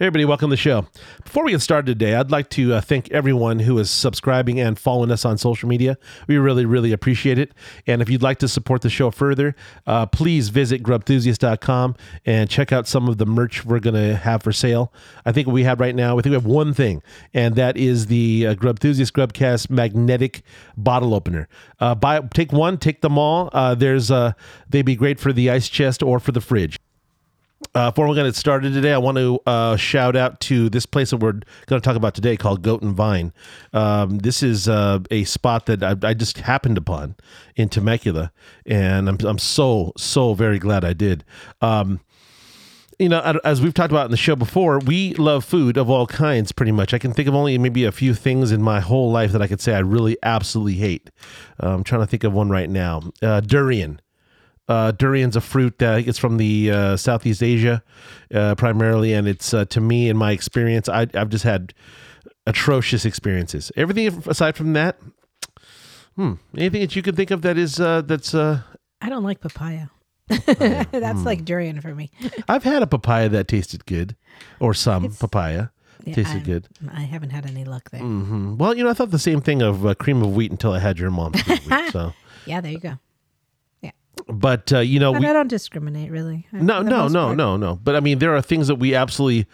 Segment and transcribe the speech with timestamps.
[0.00, 0.86] Everybody, welcome to the show.
[1.24, 4.78] Before we get started today, I'd like to uh, thank everyone who is subscribing and
[4.78, 5.98] following us on social media.
[6.26, 7.52] We really, really appreciate it.
[7.86, 9.54] And if you'd like to support the show further,
[9.86, 14.42] uh, please visit grubthusiast.com and check out some of the merch we're going to have
[14.42, 14.90] for sale.
[15.26, 17.02] I think we have right now, I think we have one thing,
[17.34, 20.40] and that is the uh, Grubthusiast Grubcast magnetic
[20.78, 21.46] bottle opener.
[21.78, 23.50] Uh, buy, take one, take them all.
[23.52, 24.32] Uh, there's, uh,
[24.66, 26.78] they'd be great for the ice chest or for the fridge.
[27.74, 31.10] Uh, before we get started today, I want to uh, shout out to this place
[31.10, 33.32] that we're going to talk about today called Goat and Vine.
[33.72, 37.16] Um, this is uh, a spot that I, I, just happened upon
[37.56, 38.32] in Temecula,
[38.66, 41.22] and I'm, I'm so, so very glad I did.
[41.60, 42.00] Um,
[42.98, 46.06] you know, as we've talked about in the show before, we love food of all
[46.06, 46.92] kinds pretty much.
[46.92, 49.46] I can think of only maybe a few things in my whole life that I
[49.46, 51.10] could say I really absolutely hate.
[51.62, 53.10] Uh, I'm trying to think of one right now.
[53.22, 54.00] Uh, durian.
[54.70, 57.82] Uh, durian's a fruit that it's from the uh, Southeast Asia
[58.32, 61.74] uh, primarily, and it's uh, to me, in my experience, I, have just had
[62.46, 63.72] atrocious experiences.
[63.74, 65.00] Everything aside from that,
[66.14, 68.32] hmm, anything that you can think of that is uh, that's.
[68.32, 68.60] Uh,
[69.02, 69.88] I don't like papaya.
[70.28, 71.24] That's mm.
[71.24, 72.12] like durian for me.
[72.48, 74.14] I've had a papaya that tasted good,
[74.60, 75.70] or some it's, papaya
[76.04, 76.68] yeah, tasted I'm, good.
[76.92, 78.02] I haven't had any luck there.
[78.02, 78.56] Mm-hmm.
[78.56, 81.00] Well, you know, I thought the same thing of cream of wheat until I had
[81.00, 81.90] your mom's wheat.
[81.90, 82.12] So
[82.46, 83.00] yeah, there you go
[84.28, 86.46] but uh, you know, but we, I don't discriminate really.
[86.52, 87.36] No, no, no, part.
[87.36, 87.76] no, no.
[87.82, 89.46] But I mean, there are things that we absolutely.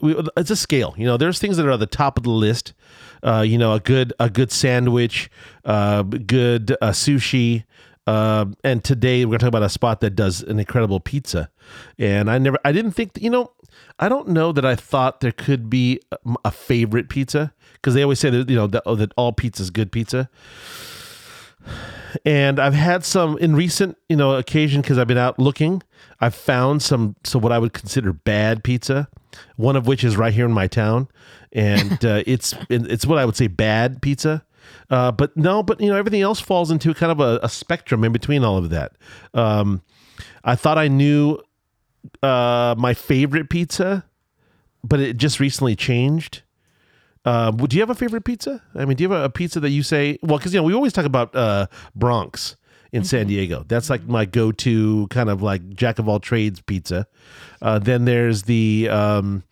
[0.00, 1.16] We, it's a scale, you know.
[1.16, 2.74] There's things that are at the top of the list.
[3.22, 5.30] Uh, you know, a good a good sandwich,
[5.64, 7.64] uh, good uh, sushi,
[8.06, 11.50] uh, and today we're gonna talk about a spot that does an incredible pizza.
[11.98, 13.52] And I never, I didn't think, you know,
[13.98, 16.16] I don't know that I thought there could be a,
[16.46, 19.62] a favorite pizza because they always say that you know that, oh, that all pizza
[19.62, 20.28] is good pizza
[22.24, 25.82] and I've had some in recent, you know, occasion because I've been out looking.
[26.20, 29.08] I've found some, so what I would consider bad pizza.
[29.56, 31.08] One of which is right here in my town,
[31.52, 34.44] and uh, it's it's what I would say bad pizza.
[34.90, 38.04] Uh, but no, but you know, everything else falls into kind of a, a spectrum
[38.04, 38.92] in between all of that.
[39.32, 39.82] Um,
[40.44, 41.38] I thought I knew
[42.22, 44.04] uh, my favorite pizza,
[44.84, 46.42] but it just recently changed.
[47.24, 48.62] Uh, do you have a favorite pizza?
[48.74, 50.18] I mean, do you have a, a pizza that you say?
[50.22, 52.56] Well, because you know we always talk about uh, Bronx
[52.92, 53.06] in mm-hmm.
[53.06, 53.64] San Diego.
[53.68, 57.06] That's like my go-to kind of like jack of all trades pizza.
[57.60, 59.44] Uh, then there's the um,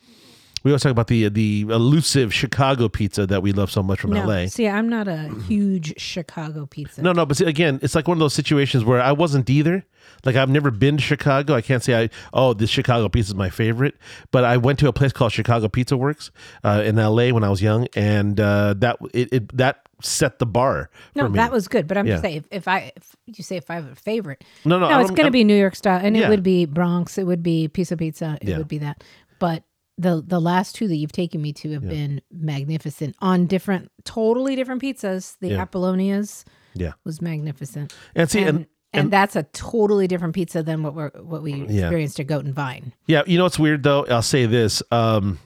[0.62, 4.10] we always talk about the the elusive Chicago pizza that we love so much from
[4.10, 4.46] no, LA.
[4.46, 7.02] See, I'm not a huge Chicago pizza.
[7.02, 9.84] No, no, but see, again, it's like one of those situations where I wasn't either.
[10.24, 11.54] Like I've never been to Chicago.
[11.54, 13.96] I can't say I oh this Chicago pizza is my favorite.
[14.30, 16.30] But I went to a place called Chicago Pizza Works
[16.64, 20.46] uh, in LA when I was young, and uh, that it, it that set the
[20.46, 20.90] bar.
[21.14, 21.36] No, me.
[21.36, 21.86] that was good.
[21.86, 22.14] But I'm yeah.
[22.14, 24.88] just saying, if, if I if you say if I have a favorite, no, no,
[24.88, 26.26] no, it's going to be New York style, and yeah.
[26.26, 27.18] it would be Bronx.
[27.18, 28.38] It would be Pizza Pizza.
[28.40, 28.58] It yeah.
[28.58, 29.02] would be that.
[29.38, 29.64] But
[30.00, 31.90] the the last two that you've taken me to have yeah.
[31.90, 35.36] been magnificent on different, totally different pizzas.
[35.40, 35.62] The yeah.
[35.62, 36.44] Apollonia's,
[36.74, 37.94] yeah, was magnificent.
[38.14, 41.54] And see, and, and, and, that's a totally different pizza than what we're what we
[41.54, 41.82] yeah.
[41.82, 42.92] experienced at Goat and Vine.
[43.06, 44.06] Yeah, you know what's weird though?
[44.06, 44.82] I'll say this.
[44.90, 45.38] Um,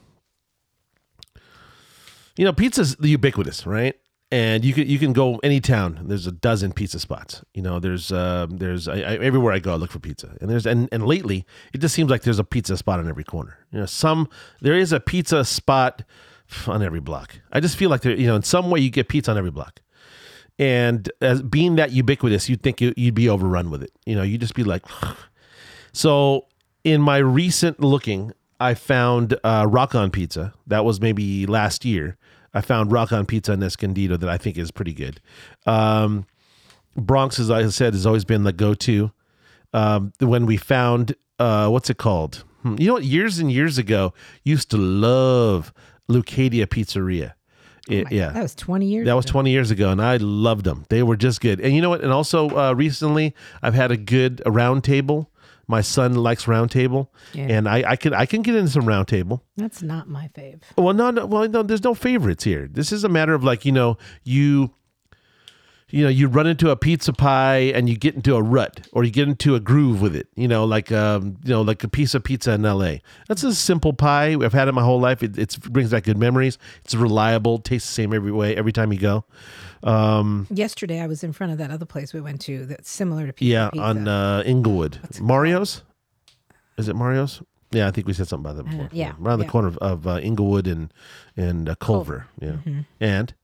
[2.37, 3.97] you know, pizza's the ubiquitous, right?
[4.35, 6.01] And you can you can go any town.
[6.03, 7.45] There's a dozen pizza spots.
[7.55, 10.51] You know, there's uh, there's I, I, everywhere I go, I look for pizza, and
[10.51, 13.57] there's and and lately it just seems like there's a pizza spot on every corner.
[13.71, 14.29] You know, some
[14.61, 16.03] there is a pizza spot
[16.67, 17.39] on every block.
[17.53, 19.53] I just feel like there, you know, in some way you get pizza on every
[19.53, 19.79] block,
[20.59, 23.93] and as being that ubiquitous, you'd think you, you'd be overrun with it.
[24.05, 24.83] You know, you just be like,
[25.93, 26.49] so
[26.83, 30.55] in my recent looking, I found uh, Rock on Pizza.
[30.67, 32.17] That was maybe last year
[32.55, 35.21] I found Rock on Pizza in Escondido that I think is pretty good.
[35.67, 36.27] Um,
[36.97, 39.11] Bronx, as I said, has always been the go-to.
[39.73, 42.45] Um, when we found uh, what's it called?
[42.63, 43.05] Hmm, you know what?
[43.05, 44.15] Years and years ago,
[44.45, 45.73] used to love
[46.09, 47.33] Leucadia Pizzeria.
[47.89, 49.05] It, oh yeah, that was twenty years.
[49.05, 49.17] That ago.
[49.17, 50.87] was twenty years ago, and I loved them.
[50.89, 51.61] They were just good.
[51.61, 52.03] And you know what?
[52.03, 55.31] And also uh, recently, I've had a good round table
[55.67, 57.47] my son likes round table, yeah.
[57.49, 59.43] and I, I can I can get into some round table.
[59.57, 60.63] That's not my fave.
[60.77, 61.63] Well, no, no, well, no.
[61.63, 62.69] There's no favorites here.
[62.71, 64.73] This is a matter of like you know you
[65.91, 69.05] you know you run into a pizza pie and you get into a rut or
[69.05, 71.89] you get into a groove with it you know like um you know like a
[71.89, 72.93] piece of pizza in la
[73.29, 76.19] that's a simple pie i've had it my whole life it, it brings back good
[76.19, 79.25] memories it's reliable tastes the same every way every time you go
[79.83, 83.27] um yesterday i was in front of that other place we went to that's similar
[83.27, 83.85] to pizza yeah pizza.
[83.85, 85.83] on uh inglewood mario's
[86.79, 87.43] is it mario's
[87.75, 88.87] yeah, I think we said something about that before.
[88.87, 89.47] Uh, yeah, around yeah.
[89.47, 90.95] the corner of, of uh, Inglewood and
[91.37, 92.29] and uh, Culver.
[92.39, 92.57] Culver.
[92.65, 92.81] Yeah, mm-hmm.
[93.01, 93.35] and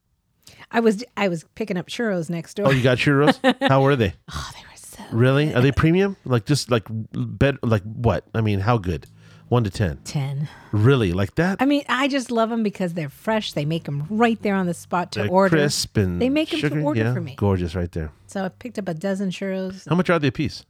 [0.72, 2.69] I was I was picking up churros next door.
[2.69, 3.38] Oh, you got churros?
[3.69, 4.14] how were they?
[4.32, 5.46] Oh, they were so really.
[5.46, 5.56] Good.
[5.56, 6.17] Are they premium?
[6.25, 7.58] Like just like bed?
[7.62, 8.25] Like what?
[8.34, 9.06] I mean, how good?
[9.49, 9.99] One to ten.
[10.05, 10.49] 10.
[10.70, 11.56] Really, like that?
[11.61, 13.52] I mean, I just love them because they're fresh.
[13.52, 15.56] They make them right there on the spot to They're order.
[15.56, 17.34] crisp and They make 'em to order yeah, for me.
[17.34, 18.12] Gorgeous, right there.
[18.28, 19.88] So I picked up a dozen churros.
[19.88, 20.64] How much are they a piece?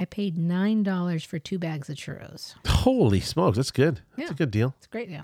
[0.00, 2.54] I paid $9 for two bags of churros.
[2.66, 4.00] Holy smokes, that's good.
[4.16, 4.34] That's Yeah.
[4.34, 4.74] a good deal.
[4.78, 5.22] It's a great deal.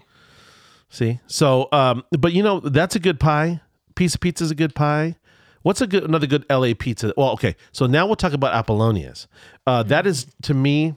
[0.91, 3.61] See, so um, but you know that's a good pie.
[3.95, 5.17] Piece of pizza is a good pie.
[5.63, 7.15] What's a good another good LA pizza?
[7.17, 9.29] Well, okay, so now we'll talk about Apollonia's.
[9.67, 10.97] Uh, that is to me,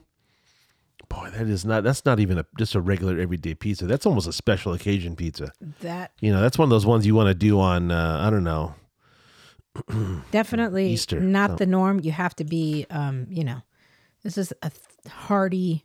[1.08, 1.84] boy, that is not.
[1.84, 3.86] That's not even a just a regular everyday pizza.
[3.86, 5.52] That's almost a special occasion pizza.
[5.80, 7.90] That You know, that's one of those ones you want to do on.
[7.90, 8.74] Uh, I don't know.
[10.30, 12.00] definitely Easter, not the norm.
[12.00, 13.62] You have to be, um, you know,
[14.22, 15.84] this is a th- hearty,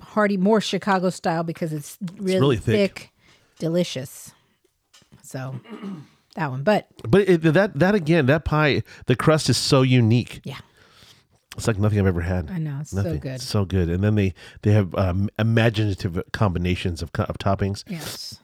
[0.00, 2.98] hearty, more Chicago style because it's really, really thick.
[2.98, 3.12] thick,
[3.58, 4.32] delicious.
[5.22, 5.58] So
[6.36, 10.40] that one, but But it, that that again, that pie, the crust is so unique.
[10.44, 10.58] yeah,
[11.56, 12.50] It's like nothing I've ever had.
[12.50, 13.14] I know it's Nothing.
[13.14, 13.34] so good.
[13.34, 13.88] It's so good.
[13.88, 17.84] And then they they have um, imaginative combinations of, of toppings.
[17.88, 18.38] Yes.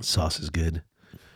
[0.00, 0.82] Sauce is good.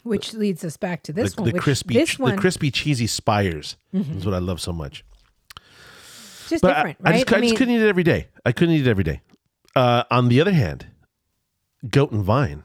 [0.05, 1.53] Which leads us back to this the, one.
[1.53, 2.37] the crispy, this one, Mm-hmm.
[2.37, 5.05] the crispy cheesy spires is what I love so much.
[6.49, 8.29] just But different, I, I just, I, just couldn't eat it every day.
[8.47, 9.21] I couldn't eat it every day.
[9.79, 10.87] Uh, on the other hand,
[11.89, 12.63] goat and vine,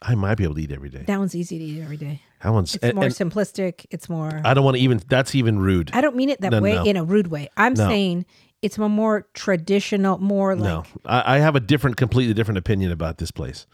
[0.00, 1.04] I might be able to eat every day.
[1.06, 2.22] that one's easy to eat every day.
[2.42, 2.74] That one's.
[2.74, 3.86] It's and- more and simplistic.
[3.90, 4.40] It's more.
[4.44, 5.00] I don't want to even.
[5.08, 5.90] That's even rude.
[5.94, 6.84] I don't mean it that No, way no.
[6.84, 7.48] in a rude way.
[7.56, 7.86] I'm No.
[7.88, 8.26] saying
[8.62, 12.90] it's a more traditional, more like no, I, I have a different, completely different opinion
[12.92, 13.66] about this place.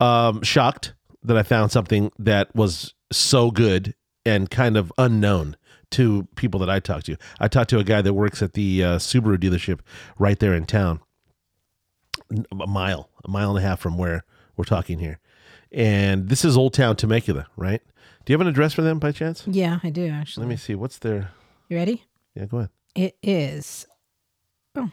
[0.00, 3.94] Um, shocked that I found something that was so good
[4.24, 5.56] and kind of unknown
[5.90, 7.16] to people that I talked to.
[7.40, 9.80] I talked to a guy that works at the uh, Subaru dealership
[10.18, 11.00] right there in town,
[12.30, 14.24] a mile, a mile and a half from where
[14.56, 15.18] we're talking here.
[15.72, 17.82] And this is Old Town Temecula, right?
[18.24, 19.44] Do you have an address for them by chance?
[19.46, 20.44] Yeah, I do actually.
[20.46, 20.74] Let me see.
[20.74, 21.30] What's their?
[21.68, 22.04] you ready?
[22.34, 22.70] Yeah, go ahead.
[22.94, 23.86] It is
[24.74, 24.90] oh,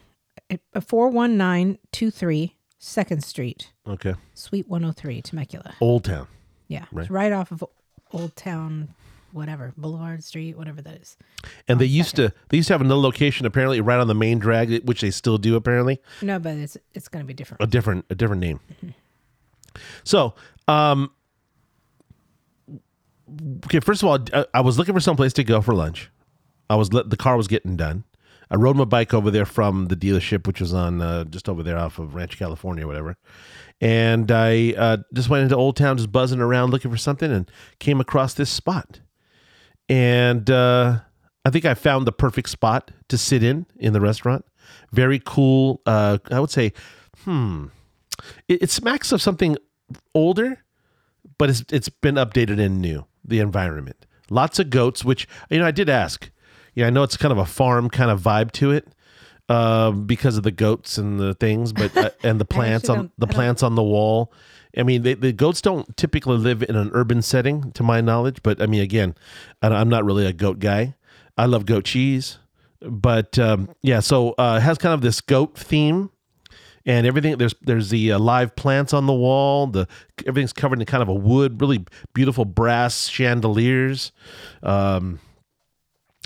[0.48, 5.74] it- a four one nine two three Second Street, Okay, Suite one hundred three, Temecula.
[5.80, 6.28] Old Town.
[6.68, 7.02] Yeah, Right.
[7.04, 7.64] it's right off of
[8.12, 8.88] Old Town,
[9.32, 11.16] whatever Boulevard Street, whatever that is.
[11.68, 14.38] And they used to they used to have another location apparently right on the main
[14.38, 16.00] drag, which they still do apparently.
[16.22, 17.62] No, but it's it's going to be different.
[17.62, 18.60] A different a different name.
[20.04, 20.34] So,
[20.68, 21.10] um
[23.66, 26.10] okay, first of all, I, I was looking for someplace to go for lunch.
[26.68, 28.04] I was let the car was getting done.
[28.50, 31.62] I rode my bike over there from the dealership, which was on uh, just over
[31.64, 33.16] there off of Ranch, California, or whatever.
[33.80, 37.50] And I uh, just went into Old Town, just buzzing around looking for something, and
[37.80, 39.00] came across this spot.
[39.88, 41.00] And uh,
[41.44, 44.44] I think I found the perfect spot to sit in in the restaurant.
[44.92, 45.80] Very cool.
[45.86, 46.72] Uh, I would say,
[47.24, 47.66] hmm,
[48.48, 49.56] it, it smacks of something
[50.14, 50.64] older,
[51.38, 53.06] but it's it's been updated and new.
[53.24, 55.04] The environment, lots of goats.
[55.04, 56.30] Which you know, I did ask.
[56.74, 58.88] Yeah, I know it's kind of a farm kind of vibe to it
[59.48, 63.26] uh, because of the goats and the things, but uh, and the plants on the
[63.26, 64.32] plants on the wall.
[64.76, 68.42] I mean, they, the goats don't typically live in an urban setting, to my knowledge.
[68.42, 69.14] But I mean, again,
[69.62, 70.94] I, I'm not really a goat guy.
[71.38, 72.38] I love goat cheese,
[72.80, 74.00] but um, yeah.
[74.00, 76.10] So uh, it has kind of this goat theme,
[76.86, 77.36] and everything.
[77.36, 79.66] There's there's the uh, live plants on the wall.
[79.66, 79.88] The
[80.26, 81.84] everything's covered in kind of a wood, really
[82.14, 84.12] beautiful brass chandeliers.
[84.62, 85.20] Um,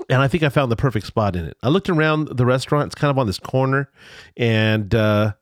[0.09, 1.57] and I think I found the perfect spot in it.
[1.63, 3.91] I looked around the restaurant; it's kind of on this corner,
[4.37, 5.33] and uh,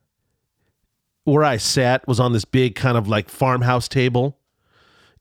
[1.25, 4.39] where I sat was on this big kind of like farmhouse table,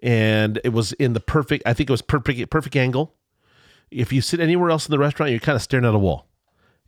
[0.01, 1.63] and it was in the perfect.
[1.65, 3.13] I think it was perfect perfect angle.
[3.91, 6.27] If you sit anywhere else in the restaurant, you're kind of staring at a wall.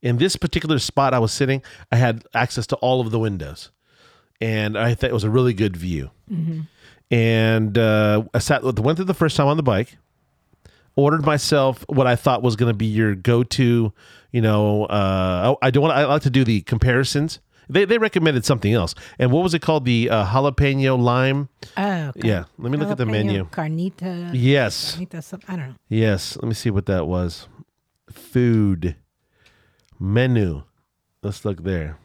[0.02, 3.72] In this particular spot I was sitting, I had access to all of the windows,
[4.42, 6.12] and I thought it was a really good view.
[7.12, 9.98] And uh, I sat went through the first time on the bike
[11.00, 13.94] ordered myself what I thought was going to be your go-to.
[14.32, 15.96] You know, uh, I, I don't want.
[15.96, 17.40] I like to do the comparisons.
[17.72, 19.86] They they recommended something else, and what was it called?
[19.86, 21.50] The uh, jalapeno lime.
[21.78, 22.28] Oh, okay.
[22.28, 23.46] Yeah, let me look at the menu.
[23.46, 24.32] Carnita.
[24.34, 25.24] Yes, Carnita.
[25.24, 25.76] Some, I don't know.
[25.88, 26.36] yes.
[26.36, 27.48] Let me see what that was.
[28.12, 28.96] Food
[30.00, 30.64] menu.
[31.22, 31.98] Let's look there.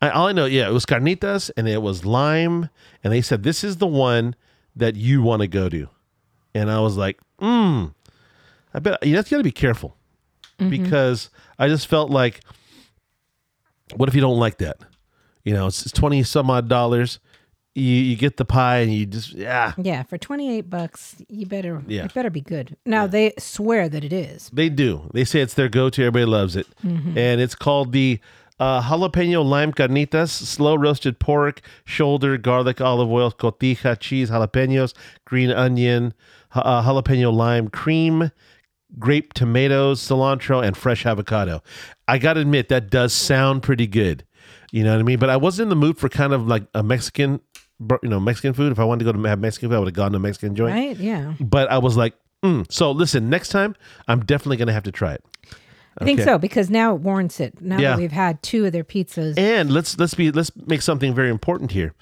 [0.00, 2.70] I, all I know, yeah, it was carnitas and it was lime,
[3.02, 4.36] and they said this is the one
[4.76, 5.88] that you want to go to,
[6.54, 7.86] and I was like, hmm,
[8.74, 9.96] I bet you have got to be careful
[10.58, 12.40] because I just felt like,
[13.94, 14.78] what if you don't like that?
[15.44, 17.20] You know, it's, it's twenty some odd dollars.
[17.74, 19.72] You you get the pie and you just yeah.
[19.78, 22.04] Yeah, for twenty eight bucks, you better Yeah.
[22.06, 22.76] it better be good.
[22.84, 24.50] Now they swear that it is.
[24.52, 25.08] They do.
[25.14, 26.02] They say it's their go-to.
[26.02, 28.18] Everybody loves it, and it's called the
[28.58, 34.92] uh, jalapeno lime carnitas, slow roasted pork, shoulder, garlic, olive oil, cotija, cheese, jalapenos,
[35.24, 36.12] green onion,
[36.52, 38.30] uh, jalapeno lime cream,
[38.98, 41.62] grape tomatoes, cilantro, and fresh avocado.
[42.06, 44.24] I got to admit, that does sound pretty good.
[44.72, 45.18] You know what I mean?
[45.18, 47.40] But I wasn't in the mood for kind of like a Mexican,
[48.02, 48.72] you know, Mexican food.
[48.72, 50.20] If I wanted to go to have Mexican food, I would have gone to a
[50.20, 50.74] Mexican joint.
[50.74, 50.96] Right?
[50.96, 51.34] Yeah.
[51.40, 52.14] But I was like,
[52.44, 52.70] mm.
[52.70, 53.76] so listen, next time
[54.08, 55.24] I'm definitely going to have to try it.
[56.00, 57.60] I think so because now it warrants it.
[57.60, 57.90] Now Yeah.
[57.90, 59.36] that we've had two of their pizzas.
[59.36, 61.92] And let's let's be let's make something very important here.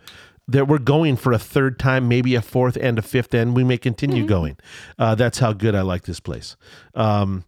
[0.48, 3.64] That we're going for a third time, maybe a fourth and a fifth, and we
[3.64, 4.28] may continue Mm-hmm.
[4.28, 4.56] going.
[4.96, 6.56] Uh, that's how good I like this place.
[6.94, 7.44] Um,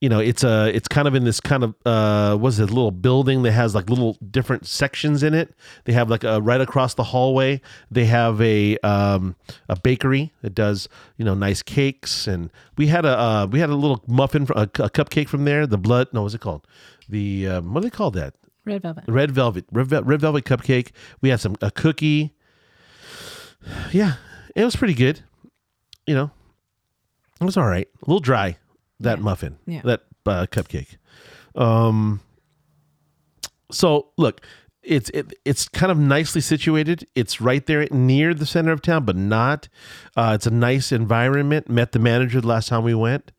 [0.00, 2.90] you know, it's a it's kind of in this kind of uh, what's it, little
[2.92, 5.54] building that has like little different sections in it.
[5.86, 7.62] They have like a right across the hallway.
[7.90, 9.34] They have a um,
[9.68, 13.70] a bakery that does you know nice cakes, and we had a uh, we had
[13.70, 15.66] a little muffin, a, a cupcake from there.
[15.66, 16.66] The blood, no, what's it called?
[17.08, 18.34] The um, what do they call that?
[18.66, 19.04] Red velvet.
[19.06, 19.64] red velvet.
[19.72, 20.90] Red, vel- red velvet cupcake.
[21.22, 22.34] We had some a cookie.
[23.92, 24.14] Yeah
[24.54, 25.20] it was pretty good.
[26.06, 26.30] You know
[27.40, 27.88] it was all right.
[28.02, 28.56] A little dry
[29.00, 29.82] that muffin Yeah.
[29.84, 30.96] that uh, cupcake.
[31.54, 32.20] Um
[33.70, 34.40] so look
[34.82, 37.06] it's it, it's kind of nicely situated.
[37.14, 39.68] It's right there near the center of town but not
[40.16, 41.68] uh, it's a nice environment.
[41.68, 43.32] Met the manager the last time we went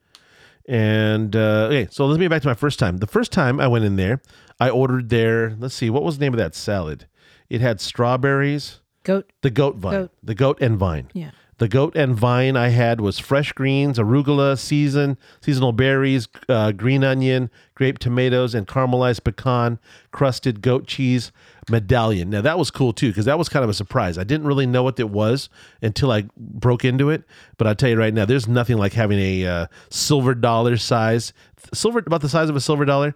[0.68, 2.98] and uh, okay, so let's get back to my first time.
[2.98, 4.22] The first time I went in there,
[4.60, 5.56] I ordered their.
[5.58, 7.08] Let's see, what was the name of that salad?
[7.50, 9.32] It had strawberries, Goat.
[9.42, 10.12] the goat vine, Goat.
[10.22, 11.10] the goat and vine.
[11.14, 11.32] Yeah.
[11.60, 17.04] The goat and vine I had was fresh greens, arugula, season, seasonal berries, uh, green
[17.04, 19.80] onion, grape tomatoes, and caramelized pecan
[20.12, 21.32] crusted goat cheese
[21.70, 22.30] medallion.
[22.30, 24.20] Now that was cool too because that was kind of a surprise.
[24.20, 25.50] I didn't really know what it was
[25.82, 27.24] until I broke into it.
[27.58, 31.34] But I tell you right now, there's nothing like having a uh, silver dollar size,
[31.74, 33.16] silver about the size of a silver dollar,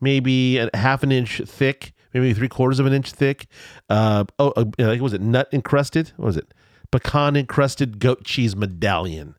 [0.00, 3.48] maybe a half an inch thick, maybe three quarters of an inch thick.
[3.88, 6.12] Uh, oh, uh, was it nut encrusted?
[6.16, 6.54] What was it?
[6.90, 9.34] Pecan encrusted goat cheese medallion.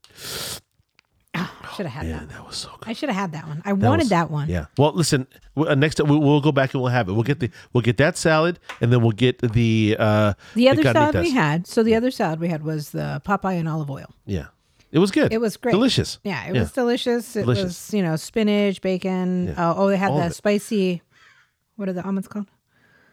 [1.76, 2.30] Should have had Yeah, that.
[2.30, 2.90] that was so good.
[2.90, 3.62] I should have had that one.
[3.64, 4.50] I wanted was- that one.
[4.50, 4.66] Yeah.
[4.78, 5.26] Well, listen.
[5.56, 7.14] Uh, next time we'll, go back and we'll have it.
[7.14, 10.84] We'll get the we'll get that salad, and then we'll get the uh, The other
[10.84, 11.66] salad we had.
[11.68, 14.14] So the other salad we had was the Popeye and olive oil.
[14.26, 14.48] Yeah,
[14.92, 15.32] it was good.
[15.32, 15.72] It was great.
[15.72, 16.20] delicious.
[16.26, 17.36] Yeah, it was delicious.
[17.38, 17.64] It Delicious.
[17.64, 19.50] was you know spinach, bacon.
[19.50, 21.02] Uh, oh, they had All the spicy.
[21.78, 22.48] What are the almonds called?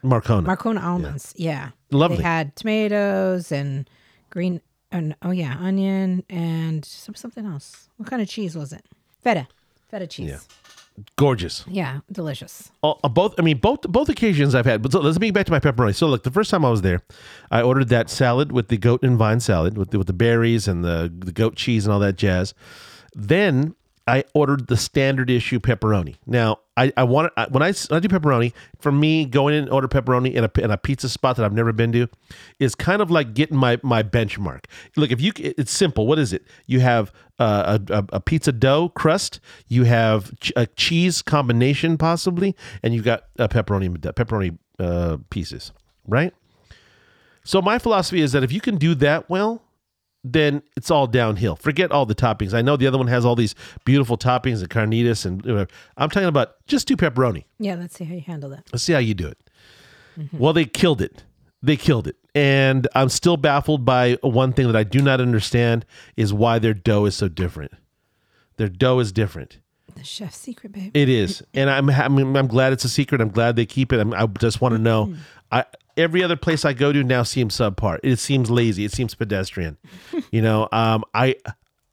[0.02, 0.44] Marcona.
[0.46, 1.32] Marcona almonds.
[1.36, 1.70] Yeah.
[1.92, 2.18] Lovely.
[2.18, 3.88] They had tomatoes and
[4.30, 4.60] green.
[4.90, 7.88] And, oh yeah, onion and some, something else.
[7.98, 8.84] What kind of cheese was it?
[9.22, 9.46] Feta.
[9.90, 10.30] Feta cheese.
[10.30, 10.38] Yeah.
[11.16, 11.64] Gorgeous.
[11.68, 12.72] Yeah, delicious.
[12.82, 14.82] all, uh, both I mean both both occasions I've had.
[14.82, 15.94] But so let's get back to my pepperoni.
[15.94, 17.02] So look, the first time I was there,
[17.52, 20.66] I ordered that salad with the goat and vine salad with the, with the berries
[20.66, 22.52] and the the goat cheese and all that jazz.
[23.14, 23.76] Then
[24.08, 26.16] I ordered the standard issue pepperoni.
[26.26, 29.64] Now I I want I, when I, when I do pepperoni for me going in
[29.64, 32.08] and order pepperoni in a in a pizza spot that I've never been to
[32.58, 34.64] is kind of like getting my my benchmark.
[34.96, 36.06] Look, if you it's simple.
[36.06, 36.42] What is it?
[36.66, 39.40] You have uh, a, a a pizza dough crust.
[39.68, 45.72] You have ch- a cheese combination possibly, and you've got a pepperoni pepperoni uh, pieces,
[46.06, 46.32] right?
[47.44, 49.62] So my philosophy is that if you can do that well,
[50.24, 51.56] then it's all downhill.
[51.56, 52.54] Forget all the toppings.
[52.54, 55.68] I know the other one has all these beautiful toppings and carnitas and whatever.
[55.96, 57.44] I'm talking about just do pepperoni.
[57.58, 58.64] Yeah, let's see how you handle that.
[58.72, 59.38] Let's see how you do it.
[60.32, 61.22] Well, they killed it.
[61.62, 62.16] They killed it.
[62.34, 65.84] And I'm still baffled by one thing that I do not understand
[66.16, 67.72] is why their dough is so different.
[68.56, 69.58] Their dough is different.
[69.94, 70.96] The chef's secret, babe.
[70.96, 73.20] It is, and I'm I'm, I'm glad it's a secret.
[73.20, 73.98] I'm glad they keep it.
[73.98, 75.06] I'm, I just want to know.
[75.06, 75.20] Mm-hmm.
[75.50, 75.64] I
[75.96, 77.98] every other place I go to now seems subpar.
[78.02, 78.84] It seems lazy.
[78.84, 79.76] It seems pedestrian.
[80.30, 81.36] you know, um, I,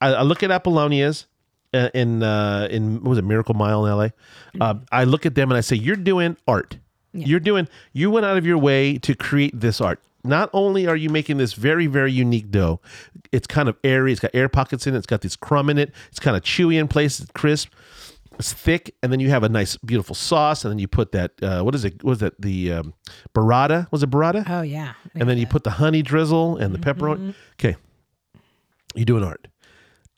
[0.02, 1.26] I I look at Apollonia's
[1.74, 4.14] uh, in uh, in what was it Miracle Mile in L.A.
[4.60, 6.78] Uh, I look at them and I say, "You're doing art.
[7.14, 7.68] You're doing.
[7.94, 11.38] You went out of your way to create this art." Not only are you making
[11.38, 12.80] this very, very unique dough,
[13.32, 14.12] it's kind of airy.
[14.12, 14.98] It's got air pockets in it.
[14.98, 15.92] It's got this crumb in it.
[16.10, 17.70] It's kind of chewy in places, crisp
[18.40, 21.32] it's thick, and then you have a nice, beautiful sauce, and then you put that
[21.42, 22.04] uh, what is it?
[22.04, 22.94] What is that the um,
[23.34, 23.92] burrata?
[23.92, 24.50] Was it burrata?
[24.50, 24.94] Oh yeah.
[25.14, 27.34] and then you put the honey drizzle and the pepperoni.
[27.60, 27.76] Okay,
[28.96, 29.48] you do an art,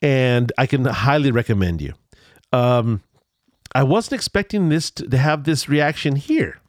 [0.02, 1.94] and I can highly recommend you.
[2.52, 3.02] Um,
[3.74, 6.60] I wasn't expecting this to, to have this reaction here.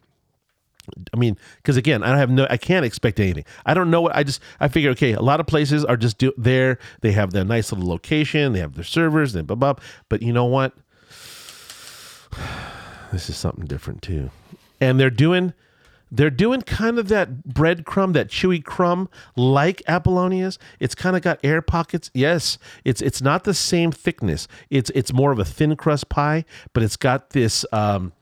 [1.13, 3.45] I mean, because again, I don't have no, I can't expect anything.
[3.65, 6.17] I don't know what I just, I figure, okay, a lot of places are just
[6.17, 6.79] do, there.
[7.01, 8.53] They have their nice little location.
[8.53, 9.75] They have their servers and blah blah.
[10.09, 10.73] But you know what?
[13.11, 14.29] This is something different too,
[14.79, 15.53] and they're doing,
[16.11, 20.59] they're doing kind of that breadcrumb, that chewy crumb, like Apollonia's.
[20.79, 22.11] It's kind of got air pockets.
[22.13, 24.47] Yes, it's it's not the same thickness.
[24.69, 27.65] It's it's more of a thin crust pie, but it's got this.
[27.71, 28.13] Um,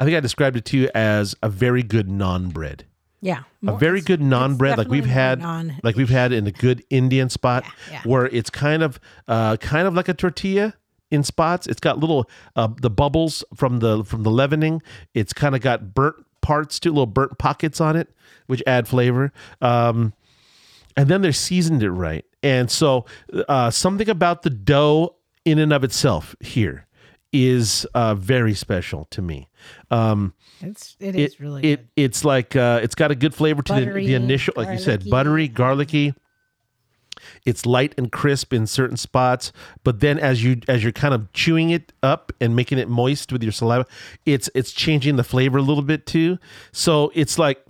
[0.00, 2.86] I think I described it to you as a very good naan bread.
[3.20, 3.42] Yeah.
[3.66, 5.40] A very good naan bread, like we've had,
[5.84, 8.00] like we've had in a good Indian spot, Yeah, yeah.
[8.02, 10.74] where it's kind of, uh, kind of like a tortilla
[11.12, 11.68] in spots.
[11.68, 14.82] It's got little uh, the bubbles from the from the leavening.
[15.14, 18.08] It's kind of got burnt parts to little burnt pockets on it,
[18.46, 19.32] which add flavor.
[19.60, 20.14] Um,
[20.96, 22.24] and then they're seasoned it right.
[22.42, 23.06] And so
[23.48, 25.14] uh, something about the dough
[25.44, 26.86] in and of itself here
[27.32, 29.48] is uh, very special to me.
[29.90, 31.88] Um, it's it is really it, good.
[31.96, 35.08] it's like uh, it's got a good flavor to the, the initial, like you said,
[35.08, 36.14] buttery, garlicky.
[37.44, 39.52] It's light and crisp in certain spots,
[39.84, 43.32] but then as you as you're kind of chewing it up and making it moist
[43.32, 43.86] with your saliva,
[44.26, 46.38] it's it's changing the flavor a little bit too.
[46.72, 47.64] So it's like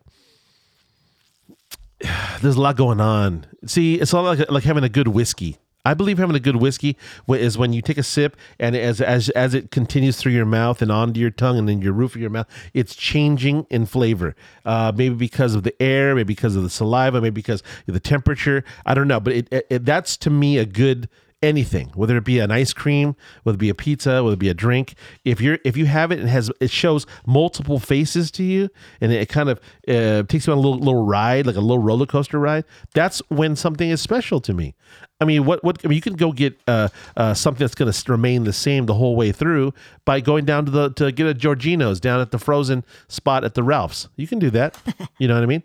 [2.41, 3.47] there's a lot going on.
[3.67, 5.59] See, it's a lot like like having a good whiskey.
[5.85, 6.97] I believe having a good whiskey
[7.29, 10.81] is when you take a sip and as as as it continues through your mouth
[10.81, 14.37] and onto your tongue and then your roof of your mouth, it's changing in flavor.
[14.65, 18.01] Uh, maybe because of the air, maybe because of the saliva, maybe because of the
[18.01, 18.65] temperature.
[18.87, 21.09] I don't know, but it, it, that's to me a good
[21.43, 24.49] anything, whether it be an ice cream, whether it be a pizza, whether it be
[24.49, 24.95] a drink.
[25.25, 28.71] If you're if you have it and has it shows multiple faces to you,
[29.01, 31.83] and it kind of uh, takes you on a little little ride, like a little
[31.83, 32.65] roller coaster ride.
[32.95, 34.75] That's when something is special to me.
[35.21, 37.91] I mean, what what I mean, you can go get uh, uh, something that's going
[37.91, 39.73] to remain the same the whole way through
[40.05, 43.55] by going down to the to get a Georgino's down at the frozen spot at
[43.55, 44.09] the Ralphs.
[44.17, 44.77] You can do that.
[45.19, 45.63] you know what I mean?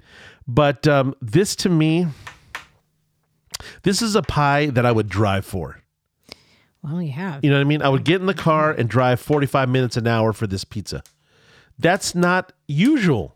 [0.48, 2.08] But um, this to me
[3.84, 5.82] this is a pie that I would drive for.
[6.84, 7.44] Well, you have.
[7.44, 7.82] You know what I mean?
[7.82, 11.04] I would get in the car and drive 45 minutes an hour for this pizza.
[11.78, 13.36] That's not usual.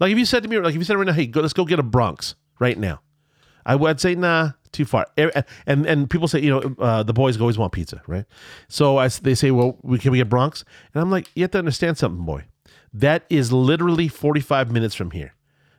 [0.00, 1.52] Like if you said to me, like if you said right now, hey, go, let's
[1.52, 3.00] go get a Bronx right now.
[3.66, 5.06] I would say, nah, too far.
[5.16, 8.24] And and people say, you know, uh, the boys always want pizza, right?
[8.68, 10.64] So I, they say, well, we can we get Bronx?
[10.94, 12.44] And I'm like, you have to understand something, boy.
[12.92, 15.34] That is literally 45 minutes from here.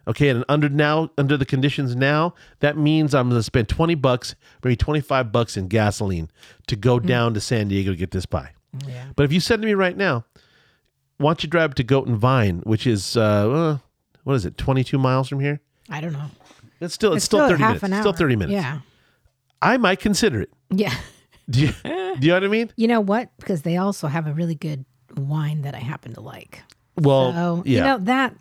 [0.10, 4.36] Okay, and under now under the conditions now, that means I'm to spend 20 bucks,
[4.64, 6.32] maybe 25 bucks in gasoline
[6.66, 7.08] to go mm-hmm.
[7.08, 8.54] down to San Diego to get this pie.
[8.88, 9.06] Yeah.
[9.16, 10.26] But if you said to me right now,
[11.18, 13.78] why don't you drive to Goat and Vine, which is uh, uh
[14.24, 15.60] what is it, 22 miles from here?
[15.90, 16.26] I don't know.
[16.82, 18.02] It's still it's, it's still, still 30 minutes.
[18.02, 18.54] Still 30 minutes.
[18.54, 18.80] Yeah.
[19.62, 20.50] I might consider it.
[20.72, 20.96] Yeah.
[21.50, 21.90] Do you, do
[22.22, 22.72] you know what I mean?
[22.76, 23.36] You know what?
[23.40, 24.86] Because they also have a really good
[25.18, 26.62] wine that I happen to like.
[26.96, 27.78] Well, so, yeah.
[27.78, 28.36] you know that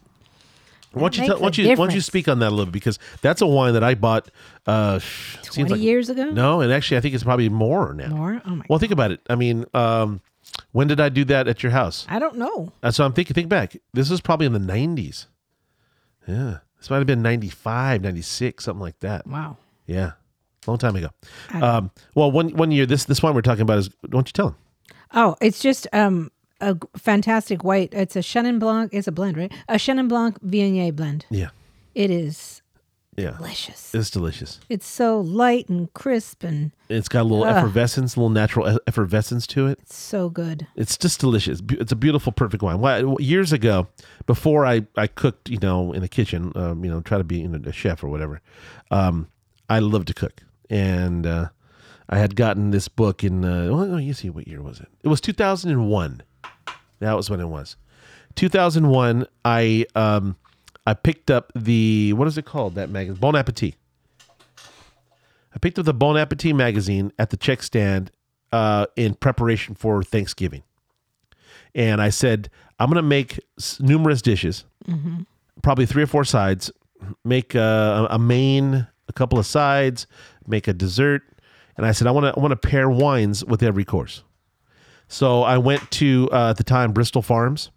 [0.99, 2.67] why don't you tell, why don't you, why don't you speak on that a little
[2.67, 4.31] bit because that's a wine that I bought
[4.67, 5.01] uh,
[5.43, 6.31] twenty like, years ago.
[6.31, 8.09] No, and actually I think it's probably more now.
[8.09, 8.43] More?
[8.45, 8.65] Oh my!
[8.69, 8.81] Well, God.
[8.81, 9.21] think about it.
[9.29, 10.21] I mean, um,
[10.73, 12.07] when did I do that at your house?
[12.09, 12.73] I don't know.
[12.83, 13.35] Uh, so I'm thinking.
[13.35, 13.77] Think back.
[13.93, 15.27] This was probably in the '90s.
[16.27, 19.27] Yeah, this might have been 95, 96, something like that.
[19.27, 19.57] Wow.
[19.87, 20.13] Yeah,
[20.67, 21.09] long time ago.
[21.55, 22.85] Um, well, one one year.
[22.85, 23.89] This this one we're talking about is.
[24.03, 24.57] Why don't you tell him?
[25.15, 26.31] Oh, it's just um
[26.61, 27.93] a fantastic white.
[27.93, 28.93] It's a Chenin Blanc.
[28.93, 29.53] It's a blend, right?
[29.69, 31.27] A Chenin Blanc Viognier blend.
[31.31, 31.51] Yeah.
[31.95, 32.63] It is
[33.19, 33.33] yeah.
[33.33, 33.95] delicious.
[33.95, 34.61] It's delicious.
[34.69, 38.79] It's so light and crisp and it's got a little uh, effervescence, a little natural
[38.87, 39.79] effervescence to it.
[39.81, 40.67] It's so good.
[40.77, 41.61] It's just delicious.
[41.71, 43.17] It's a beautiful, perfect wine.
[43.19, 43.89] Years ago,
[44.27, 47.39] before I, I cooked, you know, in the kitchen, um, you know, try to be
[47.39, 48.41] you know, a chef or whatever,
[48.91, 49.29] um,
[49.69, 50.43] I love to cook.
[50.71, 51.49] And uh,
[52.09, 54.89] I had gotten this book in, uh, well, you see, what year was it?
[55.03, 56.23] It was 2001
[57.01, 57.77] that was when it was.
[58.35, 60.37] 2001, I um,
[60.87, 63.21] I picked up the what is it called that magazine?
[63.21, 63.75] Bon Appetit.
[65.55, 68.11] I picked up the Bon Appetit magazine at the check stand
[68.53, 70.63] uh, in preparation for Thanksgiving,
[71.75, 73.41] and I said I'm going to make
[73.81, 75.23] numerous dishes, mm-hmm.
[75.63, 76.71] probably three or four sides.
[77.25, 80.07] Make a, a main, a couple of sides,
[80.47, 81.23] make a dessert,
[81.77, 84.23] and I said I want to I want to pair wines with every course.
[85.09, 87.71] So I went to uh, at the time Bristol Farms.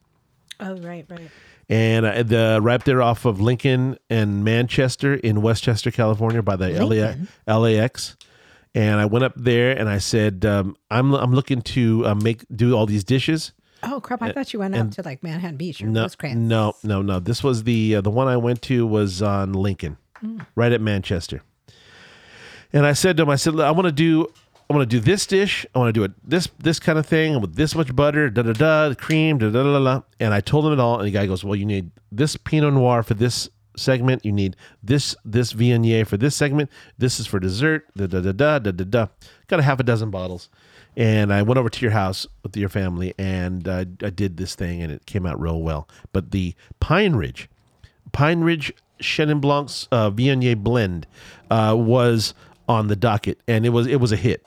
[0.60, 1.30] Oh right, right.
[1.70, 6.70] And uh, the right there off of Lincoln and Manchester in Westchester, California, by the
[6.70, 8.17] LA, LAX.
[8.76, 12.46] And I went up there and I said, um, "I'm I'm looking to uh, make
[12.54, 14.22] do all these dishes." Oh crap!
[14.22, 16.38] I thought you went up to like Manhattan Beach or no, Rosecrans.
[16.38, 17.20] No, no, no.
[17.20, 20.46] This was the uh, the one I went to was on Lincoln, mm.
[20.56, 21.41] right at Manchester.
[22.74, 24.28] And I said to him, I said, I want to do
[24.71, 25.65] I want to do this dish.
[25.75, 28.41] I want to do it this this kind of thing with this much butter, da
[28.43, 30.01] da da, cream, da da da da.
[30.19, 32.73] And I told him it all, and the guy goes, "Well, you need this Pinot
[32.73, 34.23] Noir for this segment.
[34.23, 36.69] You need this this Viognier for this segment.
[36.97, 37.86] This is for dessert.
[37.97, 39.07] Da da da da da da da.
[39.47, 40.49] Got a half a dozen bottles."
[40.95, 44.55] And I went over to your house with your family, and uh, I did this
[44.55, 45.88] thing, and it came out real well.
[46.13, 47.49] But the Pine Ridge,
[48.13, 51.07] Pine Ridge Chenin Blanc's uh, Viognier blend
[51.49, 52.34] uh, was
[52.69, 54.45] on the docket, and it was it was a hit.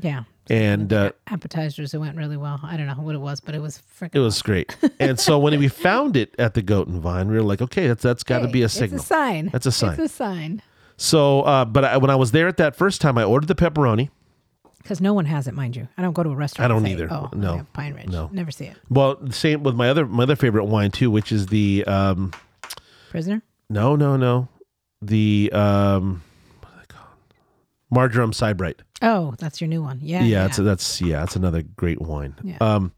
[0.00, 0.24] Yeah.
[0.48, 2.60] And uh, appetizers, it went really well.
[2.62, 4.14] I don't know what it was, but it was freaking.
[4.14, 4.76] It was great.
[5.00, 7.88] and so when we found it at the Goat and Vine, we were like, okay,
[7.88, 8.96] that's that's got to hey, be a signal.
[9.00, 9.48] It's a sign.
[9.52, 9.94] That's a sign.
[9.94, 10.62] It's a sign.
[10.96, 13.54] So, uh, but I, when I was there at that first time, I ordered the
[13.56, 14.10] pepperoni.
[14.78, 15.88] Because no one has it, mind you.
[15.98, 16.70] I don't go to a restaurant.
[16.70, 17.08] I don't say, either.
[17.12, 17.66] Oh, No.
[17.72, 18.06] Pine Ridge.
[18.08, 18.30] No.
[18.32, 18.76] never see it.
[18.88, 22.32] Well, same with my other my other favorite wine too, which is the um
[23.10, 23.42] Prisoner.
[23.68, 24.48] no no no
[25.02, 26.22] the um
[26.60, 27.08] what are they called?
[27.90, 28.76] Marjoram Sibright.
[29.02, 29.98] Oh, that's your new one.
[30.02, 30.46] Yeah, Yeah, yeah.
[30.46, 32.34] It's, that's yeah, that's another great wine.
[32.42, 32.56] Yeah.
[32.60, 32.92] Um,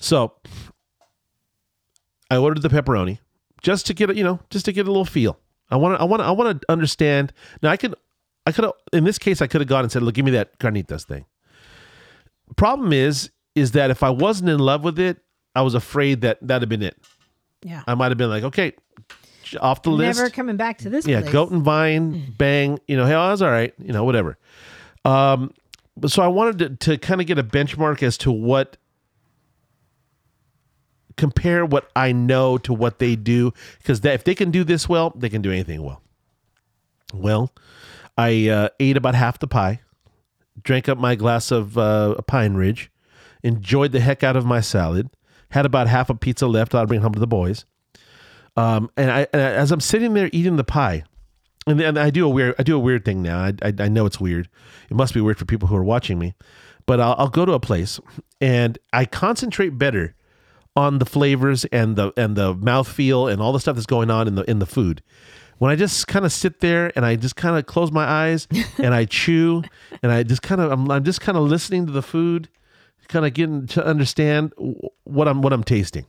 [0.00, 0.34] so
[2.30, 3.18] I ordered the pepperoni
[3.62, 5.38] just to get you know, just to get a little feel.
[5.70, 7.32] I want to, I want to, I want to understand.
[7.62, 7.94] Now I could,
[8.46, 10.30] I could have, in this case, I could have gone and said, "Look, give me
[10.32, 11.24] that carnitas thing."
[12.56, 15.18] Problem is, is that if I wasn't in love with it,
[15.54, 16.96] I was afraid that that'd have been it.
[17.62, 17.82] yeah.
[17.86, 18.72] I might have been like, okay,
[19.60, 20.18] off the list.
[20.18, 21.32] Never coming back to this Yeah, place.
[21.32, 22.78] goat and vine, bang.
[22.88, 23.72] You know, hey, oh, that's all right.
[23.78, 24.36] You know, whatever.
[25.04, 25.52] Um,
[26.06, 28.76] so I wanted to, to kind of get a benchmark as to what
[31.16, 35.12] compare what I know to what they do because if they can do this well,
[35.14, 36.00] they can do anything well.
[37.12, 37.52] Well,
[38.16, 39.80] I uh, ate about half the pie,
[40.62, 42.90] drank up my glass of uh, Pine Ridge,
[43.42, 45.10] enjoyed the heck out of my salad,
[45.50, 46.74] had about half a pizza left.
[46.74, 47.64] I'll bring home to the boys.
[48.56, 51.04] Um, and I, and as I'm sitting there eating the pie,
[51.66, 53.38] and then I do a weird, I do a weird thing now.
[53.38, 54.48] I, I, I know it's weird.
[54.90, 56.34] It must be weird for people who are watching me,
[56.86, 58.00] but I'll, I'll go to a place
[58.40, 60.14] and I concentrate better
[60.76, 64.28] on the flavors and the and the mouthfeel and all the stuff that's going on
[64.28, 65.02] in the in the food.
[65.58, 68.48] When I just kind of sit there and I just kind of close my eyes
[68.78, 69.62] and I chew
[70.02, 72.48] and I just kind of I'm, I'm just kind of listening to the food,
[73.08, 74.54] kind of getting to understand
[75.04, 76.06] what I'm what I'm tasting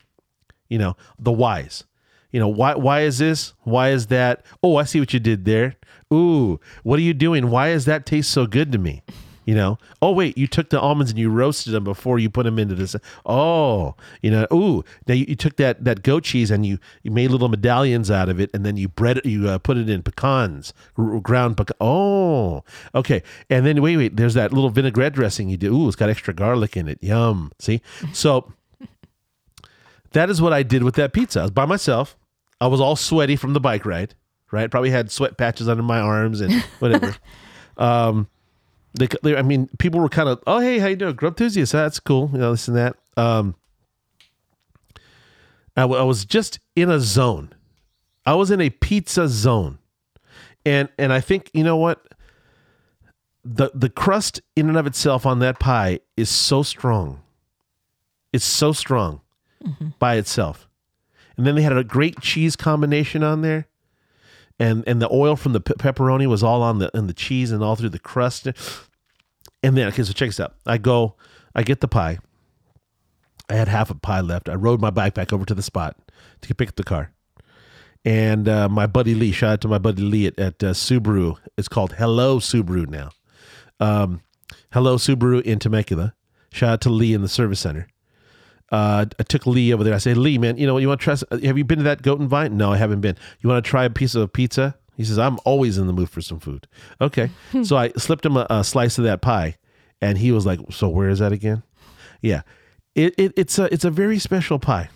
[0.71, 1.83] you know the whys
[2.31, 3.53] you know why why is this?
[3.63, 4.45] Why is that?
[4.63, 5.75] Oh i see what you did there.
[6.13, 7.49] Ooh what are you doing?
[7.49, 9.03] Why does that taste so good to me?
[9.43, 9.79] You know?
[10.01, 12.75] Oh wait you took the almonds and you roasted them before you put them into
[12.75, 12.95] this.
[13.25, 17.11] Oh you know ooh now you, you took that that goat cheese and you you
[17.11, 19.89] made little medallions out of it and then you bread it you uh, put it
[19.89, 22.63] in pecans r- ground pecan oh
[22.95, 23.23] okay.
[23.49, 25.75] And then wait wait there's that little vinaigrette dressing you do.
[25.75, 26.99] Ooh it's got extra garlic in it.
[27.01, 27.51] Yum.
[27.59, 27.81] See?
[28.13, 28.53] So
[30.11, 31.39] that is what I did with that pizza.
[31.39, 32.15] I was by myself.
[32.61, 34.13] I was all sweaty from the bike ride,
[34.51, 34.69] right?
[34.69, 37.15] Probably had sweat patches under my arms and whatever.
[37.77, 38.27] um,
[38.93, 41.15] they, they, I mean, people were kind of, oh, hey, how you doing?
[41.15, 41.71] Grub enthusiast.
[41.71, 42.29] That's cool.
[42.31, 42.97] You know, this and that.
[43.17, 43.55] Um,
[45.75, 47.53] I, w- I was just in a zone.
[48.25, 49.79] I was in a pizza zone.
[50.63, 52.05] And, and I think, you know what?
[53.43, 57.23] The, the crust in and of itself on that pie is so strong.
[58.31, 59.21] It's so strong
[59.97, 60.67] by itself.
[61.41, 63.65] And then they had a great cheese combination on there.
[64.59, 67.49] And and the oil from the pe- pepperoni was all on the and the cheese
[67.49, 68.45] and all through the crust.
[69.63, 70.53] And then okay, so check this out.
[70.67, 71.15] I go,
[71.55, 72.19] I get the pie.
[73.49, 74.49] I had half a pie left.
[74.49, 75.97] I rode my bike back over to the spot
[76.41, 77.11] to pick up the car.
[78.05, 81.39] And uh, my buddy Lee, shout out to my buddy Lee at, at uh, Subaru.
[81.57, 83.09] It's called Hello Subaru now.
[83.79, 84.21] Um,
[84.73, 86.13] Hello Subaru in Temecula.
[86.51, 87.87] Shout out to Lee in the service center
[88.71, 89.93] uh, I took Lee over there.
[89.93, 91.39] I said, Lee, man, you know, you want to try?
[91.43, 92.55] Have you been to that Goat and Vine?
[92.57, 93.17] No, I haven't been.
[93.39, 94.77] You want to try a piece of pizza?
[94.95, 96.67] He says, I'm always in the mood for some food.
[96.99, 97.31] Okay,
[97.63, 99.57] so I slipped him a, a slice of that pie,
[100.01, 101.63] and he was like, "So where is that again?"
[102.21, 102.41] Yeah,
[102.95, 104.89] it, it it's a it's a very special pie.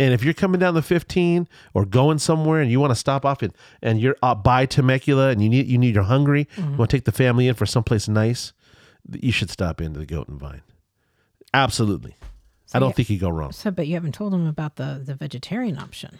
[0.00, 3.24] And if you're coming down the 15 or going somewhere and you want to stop
[3.24, 3.52] off and,
[3.82, 6.96] and you're uh, by Temecula and you need you need you're hungry, you want to
[6.96, 8.52] take the family in for someplace nice,
[9.12, 10.62] you should stop into the Goat and Vine.
[11.54, 12.16] Absolutely.
[12.74, 12.94] I don't yeah.
[12.94, 13.52] think you go wrong.
[13.52, 16.18] So, but you haven't told them about the the vegetarian option,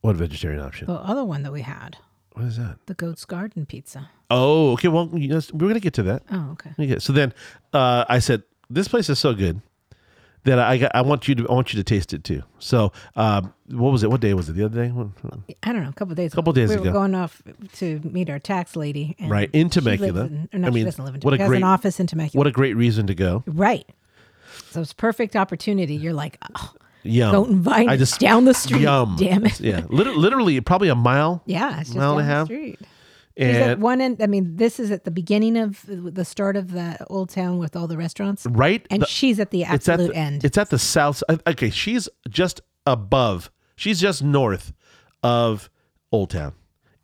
[0.00, 0.86] What vegetarian option?
[0.86, 1.96] the other one that we had,
[2.32, 2.78] What is that?
[2.86, 4.08] the Goat's Garden pizza.
[4.30, 4.88] Oh, okay.
[4.88, 6.22] Well, you we're gonna get to that.
[6.30, 6.70] Oh, okay.
[6.78, 6.98] Okay.
[6.98, 7.32] So then,
[7.72, 9.60] uh, I said, "This place is so good
[10.44, 12.92] that I got, I want you to I want you to taste it too." So,
[13.16, 14.10] um, what was it?
[14.10, 14.54] What day was it?
[14.54, 14.90] The other day?
[15.62, 15.88] I don't know.
[15.88, 16.32] A couple days.
[16.32, 16.84] A Couple days we ago.
[16.86, 17.42] were going off
[17.74, 19.14] to meet our tax lady.
[19.18, 20.24] And Right, in Temecula.
[20.26, 21.44] in- no, I she mean, doesn't live in what a Temecula.
[21.44, 22.38] Has great- an office in Temecula.
[22.40, 23.42] What a great reason to go.
[23.46, 23.86] right.
[24.74, 25.94] So it's a perfect opportunity.
[25.94, 27.32] You're like, oh, Yum.
[27.32, 28.82] Goat Vine I just down the street.
[28.82, 29.16] Yum.
[29.18, 29.60] Damn it.
[29.60, 29.82] Yeah.
[29.88, 31.42] Literally, literally, probably a mile.
[31.46, 32.46] Yeah, it's just Mile down and a the half.
[32.46, 32.78] street.
[33.36, 34.22] She's at And one end.
[34.22, 37.74] I mean, this is at the beginning of the start of the old town with
[37.74, 38.86] all the restaurants, right.
[38.90, 40.44] and the- she's at the it's at absolute the, end.
[40.44, 41.22] It's at the south.
[41.28, 43.50] Uh, okay, she's just above.
[43.76, 44.72] She's just north
[45.24, 45.68] of
[46.12, 46.52] Old Town,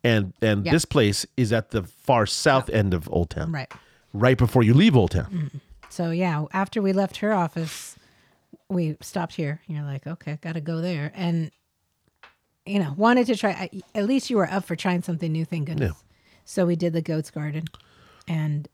[0.05, 0.71] and and Yeah.
[0.71, 3.51] this place is at the far south end of Old Town.
[3.51, 3.71] right.
[4.13, 5.25] right before you leave Old Town.
[5.25, 5.57] Mm-hmm.
[5.91, 7.97] So yeah, after we left her office,
[8.69, 9.61] we stopped here.
[9.67, 11.51] You're like, okay, got to go there, and
[12.65, 13.69] you know, wanted to try.
[13.93, 15.45] At least you were up for trying something new.
[15.45, 15.93] Thank goodness.
[16.45, 17.65] So we did the Goat's Garden,
[18.27, 18.67] and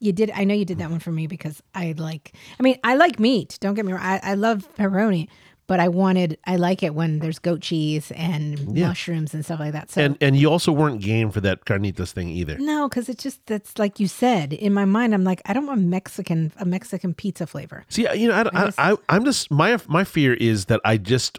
[0.00, 0.30] you did.
[0.34, 2.32] I know you did that one for me because I like.
[2.58, 3.58] I mean, I like meat.
[3.60, 4.02] Don't get me wrong.
[4.02, 5.28] I, I love pepperoni,
[5.66, 8.88] but I wanted I like it when there's goat cheese and Yeah.
[8.88, 9.90] mushrooms and stuff like that.
[9.90, 12.58] So And and you also weren't game for that carnitas thing either.
[12.58, 15.14] no, because it's just that's like you said in my mind.
[15.14, 17.84] I'm like I don't want Mexican a Mexican pizza flavor.
[17.88, 20.96] See, you know, I, I, just- I, I'm just my my fear is that I
[20.98, 21.38] just,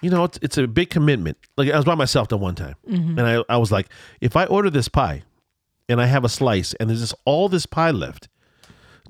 [0.00, 1.36] you know, it's, it's a big commitment.
[1.56, 3.18] Like I was by myself the one time, Mm-hmm.
[3.18, 3.88] and I I was like,
[4.20, 5.22] if I order this pie,
[5.88, 8.28] and I have a slice, and there's just all this pie left,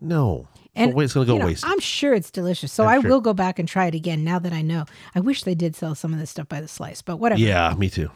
[0.01, 1.65] no, And wait, it's gonna go know, waste.
[1.67, 3.11] I'm sure it's delicious, so I'm I sure.
[3.11, 4.87] will go back and try it again now that I know.
[5.15, 7.41] I wish they did sell some of this stuff by the slice, but whatever.
[7.41, 8.11] yeah, me too.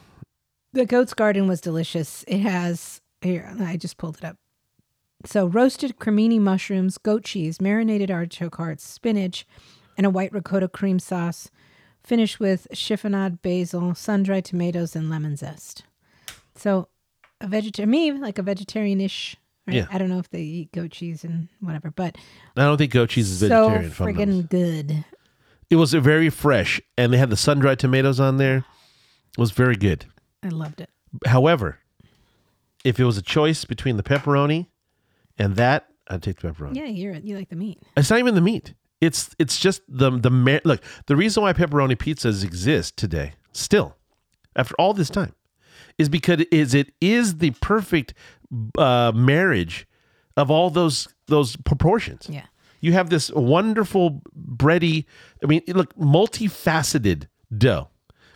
[0.72, 2.24] The Goat's Garden was delicious.
[2.26, 4.36] It has here I just pulled it up.
[5.24, 9.46] So roasted cremini mushrooms, goat cheese, marinated artichoke hearts, spinach,
[9.96, 11.50] and a white ricotta cream sauce,
[12.04, 15.84] finished with chiffonade basil, sun-dried tomatoes, and lemon zest.
[16.54, 16.88] So
[17.40, 19.36] a vegetarian, me like a vegetarian-ish.
[19.66, 19.76] Right?
[19.76, 19.86] Yeah.
[19.90, 22.16] I don't know if they eat goat cheese and whatever, but
[22.56, 23.88] I don't think goat cheese is so vegetarian.
[23.88, 25.04] not friggin' good.
[25.68, 28.58] It was very fresh, and they had the sun dried tomatoes on there.
[28.58, 30.06] It was very good.
[30.42, 30.90] I loved it.
[31.26, 31.80] However,
[32.84, 34.68] if it was a choice between the pepperoni
[35.36, 36.76] and that, I'd take the pepperoni.
[36.76, 37.82] Yeah, you're you like the meat.
[37.96, 38.74] It's not even the meat.
[39.00, 40.80] It's it's just the the look.
[41.06, 43.96] The reason why pepperoni pizzas exist today, still,
[44.54, 45.34] after all this time,
[45.98, 48.14] is because is it is the perfect
[48.78, 49.86] uh, marriage
[50.36, 52.28] of all those those proportions.
[52.30, 52.46] Yeah.
[52.80, 55.06] You have this wonderful bready.
[55.42, 57.88] I mean, look, multifaceted dough.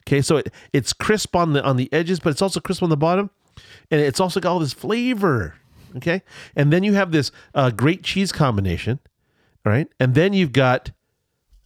[0.09, 2.89] Okay, so it, it's crisp on the on the edges, but it's also crisp on
[2.89, 3.31] the bottom,
[3.91, 5.55] and it's also got all this flavor.
[5.97, 6.23] Okay,
[6.57, 8.99] and then you have this uh, great cheese combination,
[9.65, 9.89] right?
[10.01, 10.91] And then you've got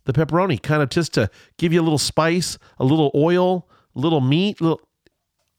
[0.05, 3.99] the pepperoni, kind of just to give you a little spice, a little oil, a
[3.99, 4.61] little meat.
[4.61, 4.81] Little,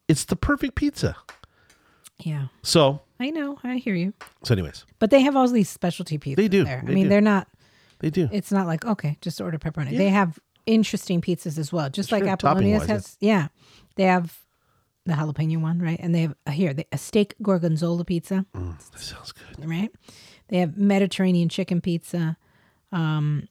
[0.08, 1.16] it's the perfect pizza.
[2.20, 2.48] Yeah.
[2.64, 3.60] So, I know.
[3.64, 4.14] I hear you.
[4.44, 6.36] so anyways, But they have all these specialty pizzas.
[6.38, 6.64] They do.
[6.64, 6.82] There.
[6.84, 7.10] I They mean, do.
[7.10, 7.48] they're not.
[8.00, 8.30] they do.
[8.32, 9.98] It's not like okay, just order pepperoni.
[9.98, 13.38] They have interesting pizzas as well, just like Sure, Apollonia's topping-wise, yeah.
[13.38, 13.48] has.
[13.48, 13.48] Yeah.
[13.96, 14.40] they have
[15.06, 16.00] the jalapeno one, right?
[16.00, 19.70] And they have uh, here they, a steak gorgonzola pizza, Mm, that sounds good.
[19.70, 19.92] right?
[20.48, 22.38] They have Mediterranean chicken pizza,
[22.92, 23.48] um,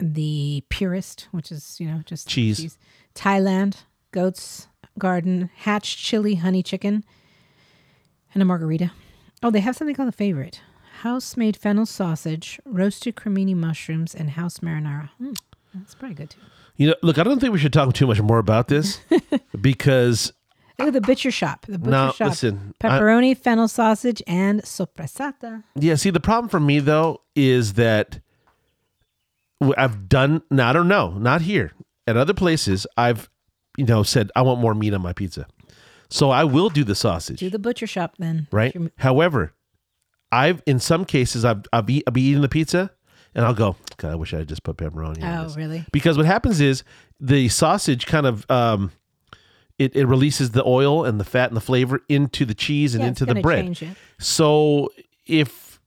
[0.00, 2.78] the purist, which is you know just Cheese.
[3.14, 3.76] Thailand
[4.12, 4.68] goats
[4.98, 7.04] garden hatch chili honey chicken,
[8.38, 8.92] and a margarita.
[9.42, 10.60] Oh, they have something called the favorite.
[11.00, 15.10] House made fennel sausage, roasted cremini mushrooms, and house marinara.
[15.20, 15.36] Mm,
[15.74, 16.38] that's pretty good too.
[16.76, 19.00] You know, look, I don't think we should talk too much more about this
[19.60, 20.32] because
[20.78, 21.66] Look at the butcher shop.
[21.66, 22.28] The butcher No, shop.
[22.28, 25.64] listen, I- Pepperoni, fennel sausage, and soppressata.
[25.74, 28.20] Yeah, see, the problem for me though is that
[29.76, 30.42] I've done.
[30.50, 31.72] Now I don't know, not here.
[32.06, 33.28] At other places, I've
[33.76, 35.46] you know said I want more meat on my pizza,
[36.10, 38.46] so I will do the sausage, Do the butcher shop then.
[38.50, 38.74] right?
[38.74, 39.52] Your- However,
[40.32, 42.90] I've in some cases I've I've, eat, I'll be eating the pizza
[43.34, 43.76] and I'll go.
[43.98, 45.22] God, I wish I had just put pepperoni.
[45.22, 45.84] on Oh, this." really?
[45.92, 46.82] Because what happens is
[47.20, 48.90] the sausage kind of um,
[49.78, 53.02] it, it releases the oil and the fat and the flavor into the cheese and
[53.02, 53.78] Yeah, into the bread.
[54.18, 54.90] So
[55.26, 55.78] if,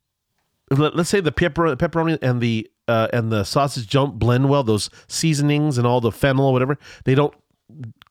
[0.71, 4.49] if let, us say the pepper, pepperoni and the uh, and the sausage don't blend
[4.49, 7.33] well, those seasonings and all the fennel or whatever, they don't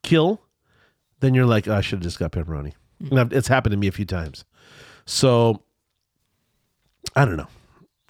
[0.02, 0.40] kill.
[1.20, 2.72] Then you're like, oh, I should have just got pepperoni.
[3.02, 3.10] Mm.
[3.10, 4.44] And I've- it's happened to me a few times.
[5.06, 5.62] So
[7.16, 7.48] I don't know,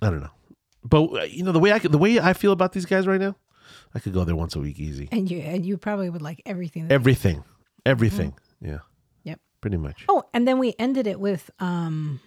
[0.02, 0.30] I don't know,
[0.84, 3.06] but uh, you know the way I could, the way I feel about these guys
[3.06, 3.36] right now,
[3.94, 5.08] I could go there once a week easy.
[5.12, 6.88] And you and you probably would like everything.
[6.90, 7.44] Everything,
[7.86, 8.78] everything, yeah,
[9.24, 9.40] Yep.
[9.60, 10.04] pretty much.
[10.08, 12.20] Oh, and then we ended it with um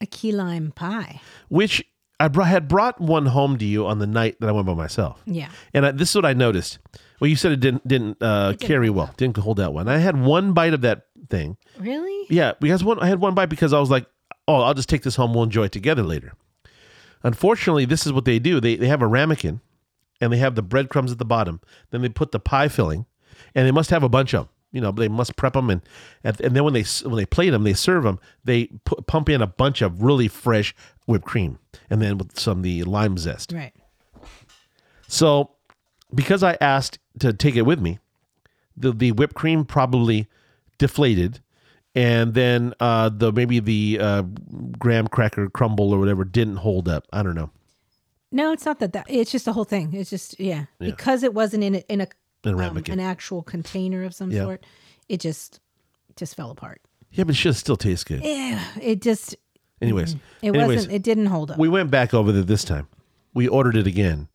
[0.00, 1.20] a key lime pie.
[1.48, 1.84] Which
[2.20, 4.74] I brought, had brought one home to you on the night that I went by
[4.74, 5.20] myself.
[5.26, 5.48] Yeah.
[5.72, 6.78] And I, this is what I noticed.
[7.20, 9.82] Well, you said it didn't didn't uh, didn't carry well, didn't hold that well.
[9.82, 11.56] And I had one bite of that thing.
[11.78, 12.26] Really?
[12.28, 14.06] Yeah, because one I had one bite because I was like,
[14.48, 15.34] oh, I'll just take this home.
[15.34, 16.34] We'll enjoy it together later.
[17.22, 18.60] Unfortunately, this is what they do.
[18.60, 19.60] They they have a ramekin,
[20.20, 21.60] and they have the breadcrumbs at the bottom.
[21.90, 23.06] Then they put the pie filling,
[23.54, 24.48] and they must have a bunch of them.
[24.72, 25.82] You know, they must prep them, and
[26.24, 28.18] and, and then when they when they plate them, they serve them.
[28.42, 30.74] They put, pump in a bunch of really fresh
[31.06, 33.52] whipped cream, and then with some of the lime zest.
[33.52, 33.72] Right.
[35.06, 35.52] So,
[36.12, 37.98] because I asked to take it with me,
[38.76, 40.28] the the whipped cream probably
[40.78, 41.40] deflated,
[41.94, 44.22] and then uh, the maybe the uh,
[44.78, 47.06] graham cracker crumble or whatever didn't hold up.
[47.12, 47.50] I don't know.
[48.32, 48.92] No, it's not that.
[48.92, 49.92] That it's just the whole thing.
[49.94, 52.08] It's just yeah, because it wasn't in a, in a
[52.44, 54.42] In a um, an actual container of some Yeah.
[54.42, 54.66] sort.
[55.08, 55.60] It just
[56.16, 56.80] just fell apart.
[57.12, 58.24] Yeah, but it should still taste good.
[58.24, 59.36] Yeah, it just
[59.80, 60.94] Anyways, it anyways, wasn't.
[60.94, 61.58] It didn't hold up.
[61.58, 62.88] we went back over there this time.
[63.34, 64.26] We ordered it again,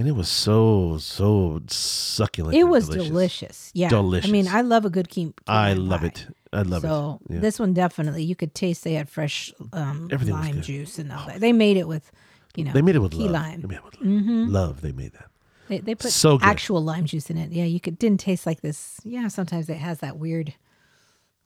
[0.00, 2.56] and it was so so succulent.
[2.56, 3.70] it was delicious.
[3.74, 4.30] Yeah, delicious.
[4.30, 5.26] I mean, I love a good key.
[5.26, 6.06] key I love pie.
[6.06, 6.26] it.
[6.52, 7.34] I love so it.
[7.34, 7.40] Yeah.
[7.40, 11.26] this one definitely you could taste they had fresh um, Everything lime juice and all
[11.26, 11.40] that.
[11.40, 12.10] They made it with,
[12.56, 13.32] you know, They made it with key love.
[13.42, 13.60] lime.
[13.60, 14.48] They made it with love.
[14.48, 14.80] love.
[14.80, 15.26] They made that.
[15.68, 17.52] They, they put so actual lime juice in it.
[17.52, 19.00] Yeah, you could didn't taste like this.
[19.04, 20.54] Yeah, sometimes it has that weird.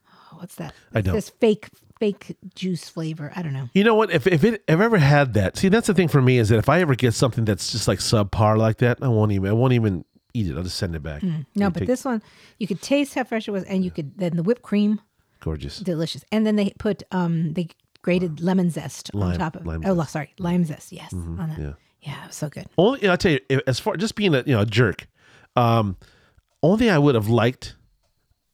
[0.08, 0.72] Oh, what's that?
[0.94, 3.32] I know this fake fake juice flavor.
[3.34, 3.68] I don't know.
[3.72, 4.10] You know what?
[4.10, 6.48] If if it if I ever had that, see that's the thing for me is
[6.48, 9.50] that if I ever get something that's just like subpar like that, I won't even
[9.50, 10.56] I won't even eat it.
[10.56, 11.22] I'll just send it back.
[11.22, 11.46] Mm.
[11.54, 11.88] No, but take...
[11.88, 12.22] this one
[12.58, 15.00] you could taste how fresh it was, and you could then the whipped cream.
[15.40, 15.78] Gorgeous.
[15.78, 16.24] Delicious.
[16.32, 17.68] And then they put um they
[18.02, 19.82] grated lemon zest lime, on top of it.
[19.86, 20.12] Oh, zest.
[20.12, 20.92] sorry, lime zest.
[20.92, 21.58] Yes, mm-hmm, on that.
[21.58, 21.72] Yeah.
[22.00, 22.66] Yeah, so good.
[22.76, 25.06] Only you know, I tell you, as far just being a you know a jerk,
[25.56, 25.96] um,
[26.62, 27.76] only I would have liked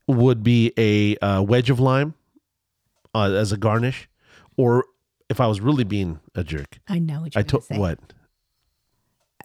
[0.07, 2.15] would be a uh, wedge of lime
[3.15, 4.09] uh, as a garnish,
[4.57, 4.85] or
[5.29, 6.81] if I was really being a jerk.
[6.89, 7.99] I know what you're I took what.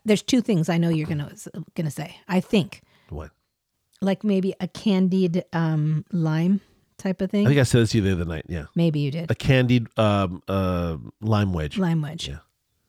[0.04, 1.32] There's two things I know you're gonna
[1.76, 2.18] gonna say.
[2.28, 3.32] I think what,
[4.02, 6.62] like maybe a candied um, lime
[6.98, 7.46] type of thing.
[7.46, 8.46] I think I said this to you the other night.
[8.48, 9.32] Yeah, maybe you did.
[9.32, 11.78] A candied um, uh, lime wedge.
[11.78, 12.28] Lime wedge.
[12.28, 12.40] Yeah,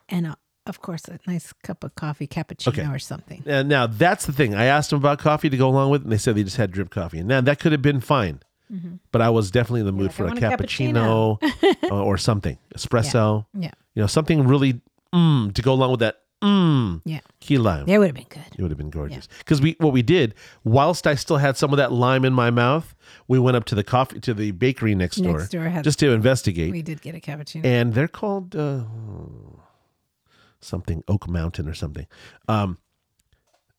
[0.08, 0.36] and a
[0.66, 2.86] of course, a nice cup of coffee, cappuccino okay.
[2.86, 3.42] or something.
[3.46, 4.54] And now that's the thing.
[4.54, 6.56] I asked them about coffee to go along with, it, and they said they just
[6.56, 7.18] had drip coffee.
[7.18, 8.40] And now that could have been fine,
[8.72, 8.96] mm-hmm.
[9.12, 11.90] but I was definitely in the mood for a cappuccino, cappuccino.
[12.04, 13.46] or, something, espresso.
[13.54, 13.60] Yeah.
[13.60, 13.70] yeah.
[13.94, 14.80] you know, something really
[15.14, 16.22] mm, to go along with that.
[16.42, 17.88] Mm, yeah, key lime.
[17.88, 18.44] It would have been good.
[18.58, 19.26] It would have been gorgeous.
[19.38, 19.64] Because yeah.
[19.64, 22.94] we, what we did, whilst I still had some of that lime in my mouth,
[23.26, 26.12] we went up to the coffee to the bakery next, next door, door just to
[26.12, 26.72] investigate.
[26.72, 28.54] We did get a cappuccino, and they're called.
[28.54, 28.82] Uh,
[30.60, 32.06] something Oak Mountain or something.
[32.48, 32.78] Um,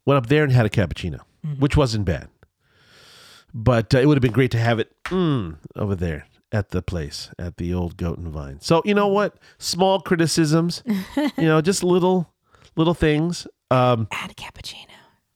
[0.06, 1.60] went up there and had a cappuccino, mm-hmm.
[1.60, 2.30] which wasn't bad.
[3.60, 6.84] But uh, it would have been great to have it mm, over there at the
[6.84, 8.60] place at the old Goat and Vine.
[8.62, 9.38] So you know what?
[9.58, 10.84] Small criticisms,
[11.16, 12.32] you know, just little
[12.76, 13.48] little things.
[13.72, 14.86] Um, Add a cappuccino.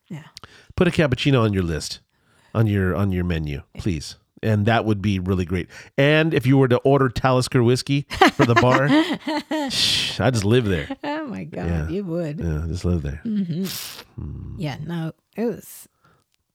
[0.07, 0.25] Yeah.
[0.75, 1.99] Put a cappuccino on your list,
[2.53, 5.67] on your on your menu, please and that would be really great.
[5.97, 8.89] And if you were to order Talisker whiskey for the bar,
[9.69, 10.87] shh, I just live there.
[11.03, 11.89] Oh my god, yeah.
[11.89, 12.39] you would.
[12.39, 13.21] Yeah, just live there.
[13.23, 13.63] Mm-hmm.
[14.21, 14.55] Mm.
[14.57, 15.87] Yeah, no, it was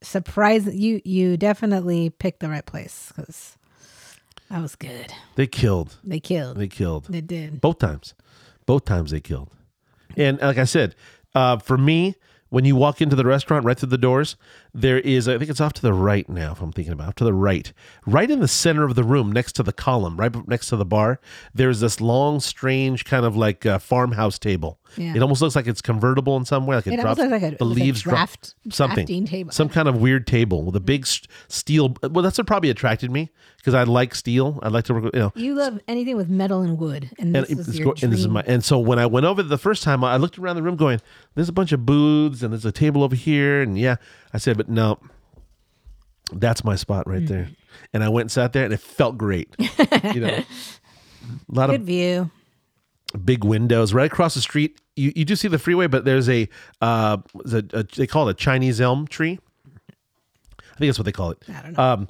[0.06, 0.78] surprising.
[0.78, 3.56] You you definitely picked the right place because
[4.50, 5.12] that was good.
[5.34, 5.96] They killed.
[6.04, 6.56] They killed.
[6.56, 7.06] They killed.
[7.08, 8.14] They did both times.
[8.64, 9.50] Both times they killed.
[10.16, 10.94] And like I said,
[11.34, 12.14] uh, for me,
[12.48, 14.36] when you walk into the restaurant right through the doors,
[14.76, 17.14] there is, I think it's off to the right now, if I'm thinking about, off
[17.16, 17.72] to the right,
[18.04, 20.84] right in the center of the room, next to the column, right next to the
[20.84, 21.18] bar,
[21.54, 24.78] there's this long, strange kind of like uh, farmhouse table.
[24.96, 25.14] Yeah.
[25.16, 27.56] It almost looks like it's convertible in some way, like it, it drops like a,
[27.56, 29.50] the leaves draft, drop something, table.
[29.50, 31.96] some kind of weird table with a big steel.
[32.02, 34.60] Well, that's what probably attracted me because I like steel.
[34.62, 35.04] I like to work.
[35.04, 37.94] With, you know, you love anything with metal and wood, and this and, is your
[38.00, 38.44] and this is my.
[38.46, 41.00] And so when I went over the first time, I looked around the room, going,
[41.34, 43.96] "There's a bunch of booths, and there's a table over here, and yeah."
[44.36, 44.98] I said, "But no."
[46.32, 47.28] That's my spot right mm.
[47.28, 47.48] there.
[47.92, 49.54] And I went and sat there and it felt great.
[50.12, 50.44] you know, a
[51.48, 52.32] lot Good of view
[53.24, 54.80] big windows right across the street.
[54.96, 56.48] You, you do see the freeway, but there's a,
[56.80, 57.18] uh,
[57.52, 59.38] a, a, they call it a Chinese elm tree.
[59.78, 61.42] I think that's what they call it.
[61.48, 61.82] I don't know.
[61.82, 62.08] Um,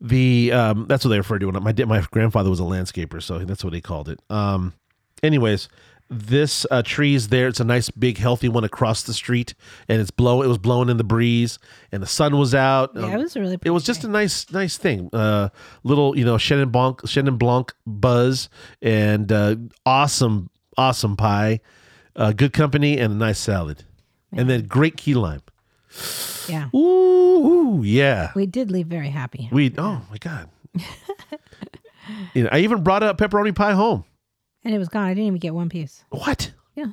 [0.00, 1.52] the um, that's what they refer to it.
[1.52, 4.18] My my grandfather was a landscaper, so that's what he called it.
[4.28, 4.74] Um,
[5.22, 5.68] anyways,
[6.12, 7.48] this uh, tree's there.
[7.48, 9.54] It's a nice, big, healthy one across the street,
[9.88, 10.42] and it's blow.
[10.42, 11.58] It was blowing in the breeze,
[11.90, 12.92] and the sun was out.
[12.94, 13.58] Yeah, um, it was really.
[13.64, 15.08] It was just a nice, nice thing.
[15.12, 15.48] Uh,
[15.84, 18.48] little, you know, Chenin Blanc, Chenin Blanc buzz,
[18.82, 21.60] and uh, awesome, awesome pie,
[22.16, 23.84] uh, good company, and a nice salad,
[24.32, 25.42] and then great key lime.
[26.48, 26.68] Yeah.
[26.74, 28.32] Ooh, ooh, yeah.
[28.34, 29.48] We did leave very happy.
[29.50, 29.72] We.
[29.78, 30.48] Oh my god.
[32.34, 34.04] you know, I even brought a pepperoni pie home
[34.64, 35.04] and it was gone.
[35.04, 36.04] I didn't even get one piece.
[36.10, 36.52] What?
[36.74, 36.92] Yeah,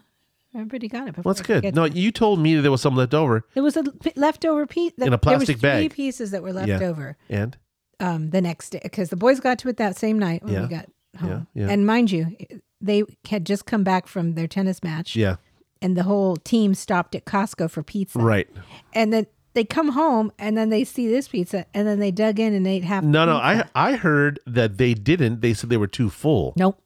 [0.53, 1.17] everybody got it.
[1.17, 1.75] Well, that's good.
[1.75, 3.45] No, you told me there was some left over.
[3.53, 5.93] There was a p- leftover piece in a plastic there was three bag.
[5.93, 6.79] pieces that were left yeah.
[6.79, 7.17] over.
[7.29, 7.57] And
[7.99, 10.61] um, the next day, because the boys got to it that same night when yeah.
[10.61, 11.47] we got home.
[11.53, 11.65] Yeah.
[11.65, 11.71] yeah.
[11.71, 12.35] And mind you,
[12.81, 15.15] they had just come back from their tennis match.
[15.15, 15.37] Yeah.
[15.81, 18.19] And the whole team stopped at Costco for pizza.
[18.19, 18.49] Right.
[18.93, 22.39] And then they come home and then they see this pizza and then they dug
[22.39, 23.03] in and ate half.
[23.03, 25.41] No, no, I I heard that they didn't.
[25.41, 26.53] They said they were too full.
[26.55, 26.81] Nope.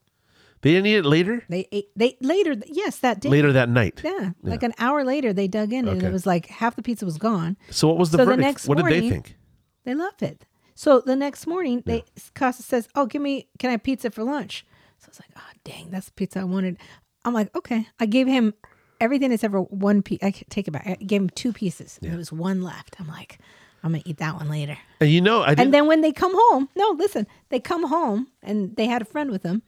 [0.63, 1.43] They didn't eat it later.
[1.49, 2.56] They ate they later.
[2.67, 3.30] Yes, that day.
[3.30, 4.02] Later that night.
[4.04, 4.30] Yeah, yeah.
[4.41, 7.17] like an hour later, they dug in and it was like half the pizza was
[7.17, 7.58] gone.
[7.69, 8.38] So what was the so verdict?
[8.38, 9.38] The next what morning, did they think?
[9.84, 10.45] They loved it.
[10.73, 14.23] So the next morning, they Costa says, "Oh, give me, can I have pizza for
[14.23, 14.65] lunch?"
[14.99, 16.78] So I was like, "Oh, dang, that's the pizza I wanted."
[17.26, 18.53] I'm like, "Okay." I gave him
[19.01, 20.20] everything that's ever one piece.
[20.24, 20.88] I take it back.
[20.88, 21.99] I gave him two pieces.
[22.01, 22.11] Yeah.
[22.11, 22.95] There was one left.
[22.99, 23.38] I'm like,
[23.84, 24.78] I'm gonna eat that one later.
[25.01, 25.59] And you know, I didn't...
[25.59, 29.05] and then when they come home, no, listen, they come home and they had a
[29.05, 29.61] friend with them,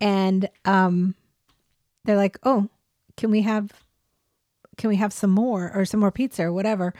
[0.00, 1.14] and um,
[2.04, 2.68] they're like, "Oh,
[3.16, 3.72] can we have,
[4.76, 6.94] can we have some more or some more pizza or whatever?"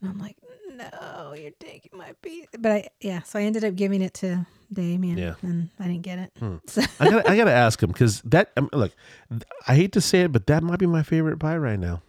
[0.00, 0.36] And I'm like,
[0.74, 4.46] "No, you're taking my pizza." But I, yeah, so I ended up giving it to
[4.72, 5.34] Damien, yeah.
[5.42, 6.32] and I didn't get it.
[6.38, 6.56] Hmm.
[6.66, 6.82] So.
[7.00, 8.54] I gotta, I gotta ask him because that.
[8.56, 8.92] Mean, look,
[9.66, 12.02] I hate to say it, but that might be my favorite pie right now.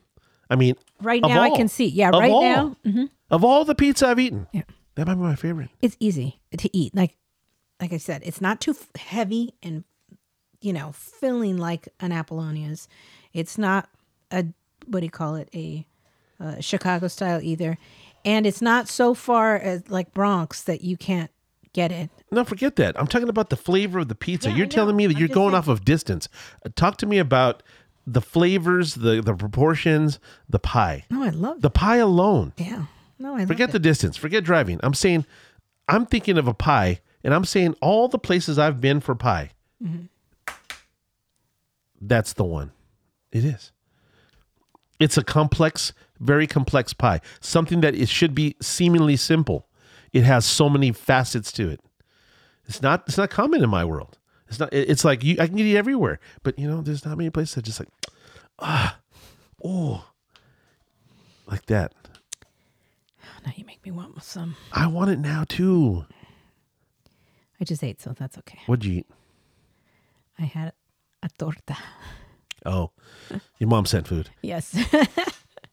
[0.49, 1.87] I mean, right now all, I can see.
[1.87, 2.75] Yeah, right all, now.
[2.85, 3.05] Mm-hmm.
[3.29, 4.63] Of all the pizza I've eaten, yeah.
[4.95, 5.69] that might be my favorite.
[5.81, 6.93] It's easy to eat.
[6.93, 7.15] Like,
[7.79, 9.85] like I said, it's not too heavy and
[10.61, 12.87] you know filling like an Apollonia's.
[13.33, 13.89] It's not
[14.31, 14.45] a
[14.87, 15.85] what do you call it a,
[16.59, 17.77] Chicago style either,
[18.25, 21.29] and it's not so far as like Bronx that you can't
[21.73, 22.09] get it.
[22.31, 22.99] No, forget that.
[22.99, 24.49] I'm talking about the flavor of the pizza.
[24.49, 25.55] Yeah, you're telling me that I'm you're going saying.
[25.55, 26.27] off of distance.
[26.75, 27.61] Talk to me about
[28.07, 31.05] the flavors, the the proportions, the pie.
[31.11, 32.53] No, I love the pie alone.
[32.57, 32.85] Yeah.
[33.19, 34.17] No, I forget the distance.
[34.17, 34.79] Forget driving.
[34.81, 35.27] I'm saying,
[35.87, 39.51] I'm thinking of a pie, and I'm saying all the places I've been for pie.
[39.83, 40.05] Mm-hmm.
[42.01, 42.71] That's the one.
[43.31, 43.71] It is.
[44.99, 47.21] It's a complex, very complex pie.
[47.39, 49.67] Something that it should be seemingly simple.
[50.11, 51.79] It has so many facets to it.
[52.67, 53.03] It's not.
[53.07, 54.17] It's not common in my world.
[54.47, 54.69] It's not.
[54.73, 55.37] It's like you.
[55.39, 57.89] I can get it everywhere, but you know, there's not many places that just like,
[58.59, 58.99] ah,
[59.63, 60.05] oh,
[61.47, 61.93] like that.
[63.45, 64.55] Now you make me want some.
[64.71, 66.05] I want it now too.
[67.59, 68.59] I just ate, so that's okay.
[68.65, 69.07] What'd you eat?
[70.37, 70.73] I had
[71.23, 71.77] a torta.
[72.65, 72.91] Oh,
[73.57, 74.29] your mom sent food.
[74.41, 74.75] Yes.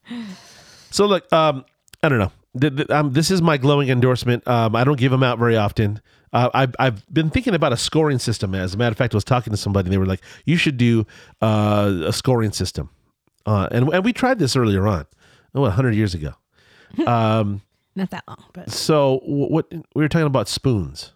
[0.91, 1.65] so look, um,
[2.01, 2.31] I don't know.
[2.89, 4.47] Um, this is my glowing endorsement.
[4.47, 6.01] Um, I don't give them out very often.
[6.33, 8.55] Uh, I've, I've been thinking about a scoring system.
[8.55, 9.87] As a matter of fact, I was talking to somebody.
[9.87, 11.05] And they were like, "You should do
[11.41, 12.89] uh, a scoring system,"
[13.45, 15.05] uh, and and we tried this earlier on,
[15.55, 16.33] oh, hundred years ago.
[17.05, 17.61] Um,
[17.95, 21.13] Not that long, but so what we were talking about spoons.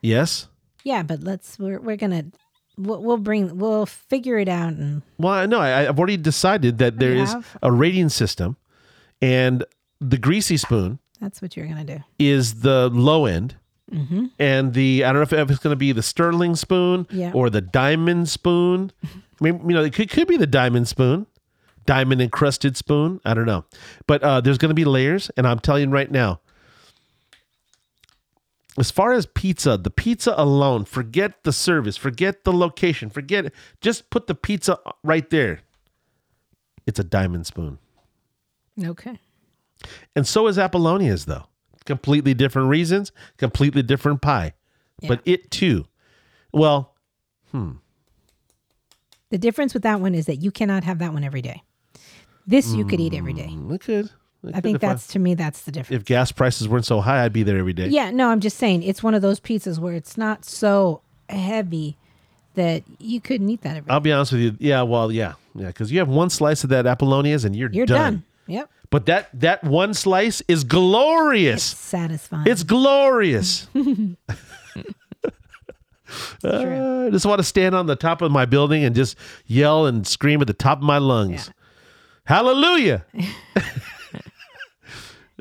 [0.00, 0.46] Yes.
[0.84, 2.26] Yeah, but let's we're we're gonna
[2.76, 5.02] we'll, we'll bring we'll figure it out and.
[5.18, 8.56] Well, no, I, I've already decided that there is a rating system,
[9.20, 9.64] and
[10.00, 10.98] the greasy spoon.
[11.20, 12.00] That's what you're gonna do.
[12.18, 13.56] Is the low end.
[13.92, 14.26] Mm-hmm.
[14.38, 17.32] And the I don't know if, if it's going to be the sterling spoon yeah.
[17.34, 18.90] or the diamond spoon.
[19.04, 19.08] I
[19.40, 21.26] mean, you know, it could, could be the diamond spoon
[21.86, 23.20] diamond encrusted spoon.
[23.24, 23.64] I don't know.
[24.06, 25.30] But uh, there's going to be layers.
[25.36, 26.40] And I'm telling you right now,
[28.78, 33.54] as far as pizza, the pizza alone, forget the service, forget the location, forget it.
[33.80, 35.60] Just put the pizza right there.
[36.86, 37.78] It's a diamond spoon.
[38.82, 39.18] Okay.
[40.16, 41.44] And so is Apollonia's, though.
[41.86, 44.54] Completely different reasons, completely different pie.
[45.00, 45.08] Yeah.
[45.08, 45.86] But it too.
[46.52, 46.94] Well,
[47.50, 47.72] hmm.
[49.30, 51.62] The difference with that one is that you cannot have that one every day.
[52.46, 53.48] This you could eat every day.
[53.50, 54.10] Mm, I could.
[54.52, 56.02] I, think that's I, to me that's the difference.
[56.02, 57.88] If gas prices weren't so high, I'd be there every day.
[57.88, 61.96] Yeah, no, I'm just saying it's one of those pizzas where it's not so heavy
[62.54, 64.56] that you couldn't eat that every I'll be honest with you.
[64.58, 67.86] Yeah, well, yeah, yeah, because you have one slice of that Apollonia's and you're, you're
[67.86, 67.98] done.
[67.98, 68.24] done.
[68.46, 68.70] Yep.
[68.90, 71.72] But that that one slice is glorious.
[71.72, 72.46] It's satisfying.
[72.46, 73.66] It's glorious.
[76.44, 79.16] Uh, I just want to stand on the top of my building and just
[79.46, 81.46] yell and scream at the top of my lungs.
[81.46, 81.52] Yeah.
[82.26, 83.04] Hallelujah.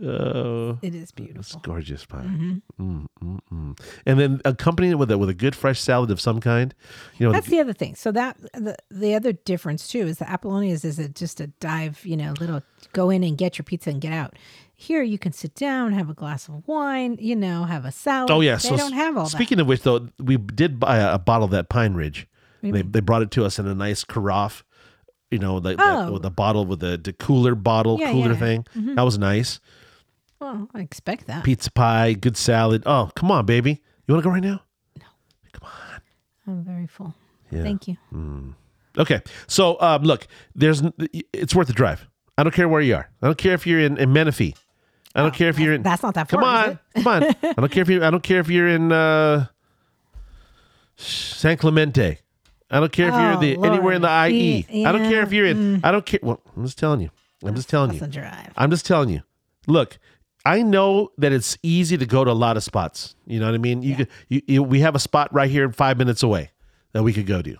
[0.04, 1.40] Uh, it is beautiful.
[1.40, 2.24] It's gorgeous pie.
[2.24, 2.58] Mm-hmm.
[2.80, 3.80] Mm, mm, mm.
[4.06, 6.74] And then accompanying it with a with a good fresh salad of some kind.
[7.18, 7.96] You know, that's the, the other thing.
[7.96, 12.06] So that the the other difference too is the Apollonia's is a, just a dive.
[12.06, 14.36] You know, little go in and get your pizza and get out.
[14.76, 17.18] Here you can sit down, have a glass of wine.
[17.20, 18.32] You know, have a salad.
[18.32, 19.28] Oh yeah, they so don't have all.
[19.28, 19.64] Speaking that.
[19.64, 22.28] of which, though, we did buy a, a bottle of that Pine Ridge.
[22.62, 24.64] They, they brought it to us in a nice carafe
[25.34, 26.14] you know, the, oh.
[26.14, 28.38] the, the, bottle with the, the cooler bottle, yeah, cooler yeah.
[28.38, 28.68] thing.
[28.78, 28.94] Mm-hmm.
[28.94, 29.60] That was nice.
[30.44, 31.46] Well, I expect that.
[31.46, 32.84] Pizza pie, good salad.
[32.86, 33.82] Oh, come on, baby.
[34.06, 34.62] You want to go right now?
[35.00, 35.06] No.
[35.54, 36.02] Come on.
[36.46, 37.16] I'm very full.
[37.50, 37.64] Yeah.
[37.64, 37.96] Thank you.
[38.14, 38.56] Mm.
[38.98, 39.22] Okay.
[39.48, 40.84] So, um, look, there's
[41.32, 42.06] it's worth the drive.
[42.38, 43.10] I don't care where you are.
[43.22, 44.54] I don't care if you're in, in Menifee.
[45.16, 45.82] I don't oh, care if you're in.
[45.82, 46.42] That's not that far.
[46.42, 47.24] Come on, come on.
[47.24, 48.04] I don't care if you.
[48.04, 49.46] I don't care if you're in uh,
[50.98, 52.20] San Clemente.
[52.70, 54.66] I don't care if you're the, oh, anywhere in the IE.
[54.68, 54.90] Yeah.
[54.90, 55.78] I don't care if you're in.
[55.78, 55.86] Mm.
[55.86, 56.20] I don't care.
[56.22, 57.12] Well, I'm just telling you.
[57.46, 58.06] I'm just telling you.
[58.08, 58.52] Drive.
[58.58, 59.22] I'm just telling you.
[59.68, 60.00] Look,
[60.46, 63.16] I know that it's easy to go to a lot of spots.
[63.26, 63.82] You know what I mean?
[63.82, 63.96] You yeah.
[63.98, 64.08] could.
[64.28, 66.52] You, you, we have a spot right here, five minutes away,
[66.92, 67.56] that we could go to.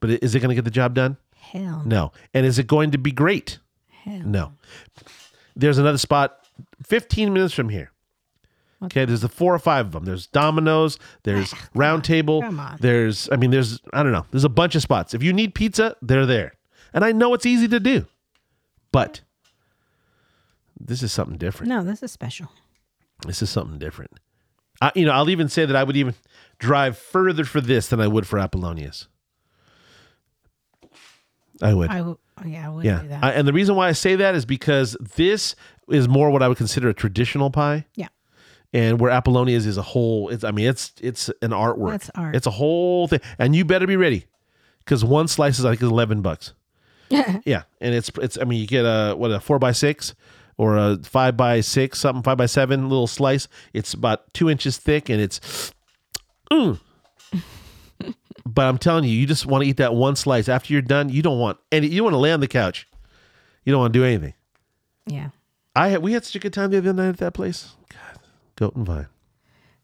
[0.00, 1.16] But is it going to get the job done?
[1.36, 2.12] Hell no.
[2.34, 3.58] And is it going to be great?
[3.88, 4.52] Hell no.
[5.54, 6.46] There's another spot
[6.84, 7.92] 15 minutes from here.
[8.84, 10.04] Okay, there's the four or five of them.
[10.04, 12.44] There's Domino's, there's ah, Round Table,
[12.78, 14.26] there's I mean there's I don't know.
[14.30, 15.14] There's a bunch of spots.
[15.14, 16.52] If you need pizza, they're there.
[16.92, 18.06] And I know it's easy to do.
[18.92, 19.22] But
[20.78, 21.68] this is something different.
[21.70, 22.50] No, this is special.
[23.26, 24.12] This is something different.
[24.80, 26.14] I, you know, I'll even say that I would even
[26.58, 29.08] drive further for this than I would for Apollonia's.
[31.62, 31.90] I would.
[31.90, 33.18] I w- yeah, I would yeah.
[33.22, 35.56] I, and the reason why I say that is because this
[35.88, 37.86] is more what I would consider a traditional pie.
[37.94, 38.08] Yeah
[38.72, 40.28] and where Apollonia's is a whole.
[40.28, 41.92] It's I mean it's it's an artwork.
[41.92, 42.36] That's art.
[42.36, 44.26] It's a whole thing, and you better be ready
[44.80, 46.52] because one slice is I think eleven bucks.
[47.08, 47.62] yeah, Yeah.
[47.80, 48.36] and it's it's.
[48.38, 50.14] I mean, you get a what a four by six
[50.58, 53.48] or a five by six, something five by seven little slice.
[53.72, 55.72] It's about two inches thick, and it's.
[56.50, 56.80] Mm.
[58.46, 60.48] but I'm telling you, you just want to eat that one slice.
[60.48, 61.88] After you're done, you don't want any.
[61.88, 62.86] You want to lay on the couch.
[63.64, 64.34] You don't want to do anything.
[65.06, 65.30] Yeah.
[65.74, 67.74] I had, we had such a good time the other night at that place.
[67.90, 68.20] God,
[68.56, 69.08] goat and vine.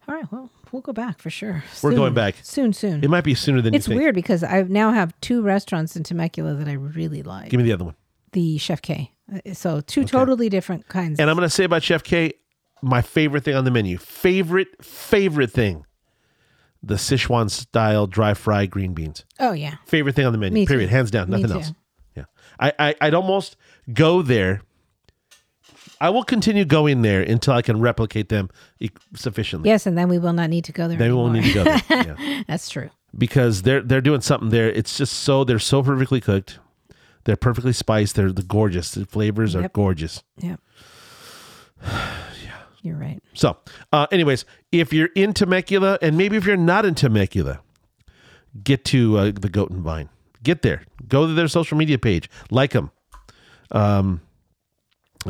[0.08, 0.30] All right.
[0.32, 1.62] Well, we'll go back for sure.
[1.82, 2.36] We're going back.
[2.42, 2.72] soon.
[2.72, 3.04] Soon.
[3.04, 4.00] It might be sooner than it's you think.
[4.00, 7.50] weird because I now have two restaurants in Temecula that I really like.
[7.50, 7.94] Give me the other one.
[8.32, 9.12] the Chef K.
[9.32, 11.18] Uh, So two totally different kinds.
[11.20, 12.32] And I'm going to say about Chef K,
[12.82, 15.84] my favorite thing on the menu, favorite favorite thing,
[16.82, 19.24] the Sichuan style dry fried green beans.
[19.40, 19.76] oh yeah.
[19.86, 20.54] Favorite thing on the menu.
[20.54, 20.72] Me too.
[20.72, 20.90] period.
[20.90, 21.30] Hands down.
[21.30, 21.52] Nothing too.
[21.54, 21.72] else.
[22.16, 22.24] Yeah.
[22.60, 23.56] I, I I'd almost
[23.92, 24.62] go there.
[26.00, 28.50] I will continue going there until I can replicate them
[29.14, 29.68] sufficiently.
[29.70, 30.98] Yes, and then we will not need to go there.
[30.98, 31.80] Then we won't need to go there.
[32.18, 32.42] Yeah.
[32.48, 32.90] That's true.
[33.16, 34.68] because they're they're doing something there.
[34.70, 36.58] It's just so they're so perfectly cooked.
[37.24, 38.16] They're perfectly spiced.
[38.16, 38.90] They're the gorgeous.
[38.92, 39.72] The flavors are Yep.
[39.72, 40.22] gorgeous.
[40.38, 40.60] Yep.
[41.84, 42.58] Yeah.
[42.82, 43.22] You're right.
[43.34, 43.56] So,
[43.92, 47.60] uh, anyways, if you're in Temecula, and maybe if you're not in Temecula,
[48.64, 50.08] get to uh, the Goat and Vine.
[50.42, 50.82] Get there.
[51.08, 52.28] Go to their social media page.
[52.50, 52.90] Like them.
[53.70, 54.20] Um,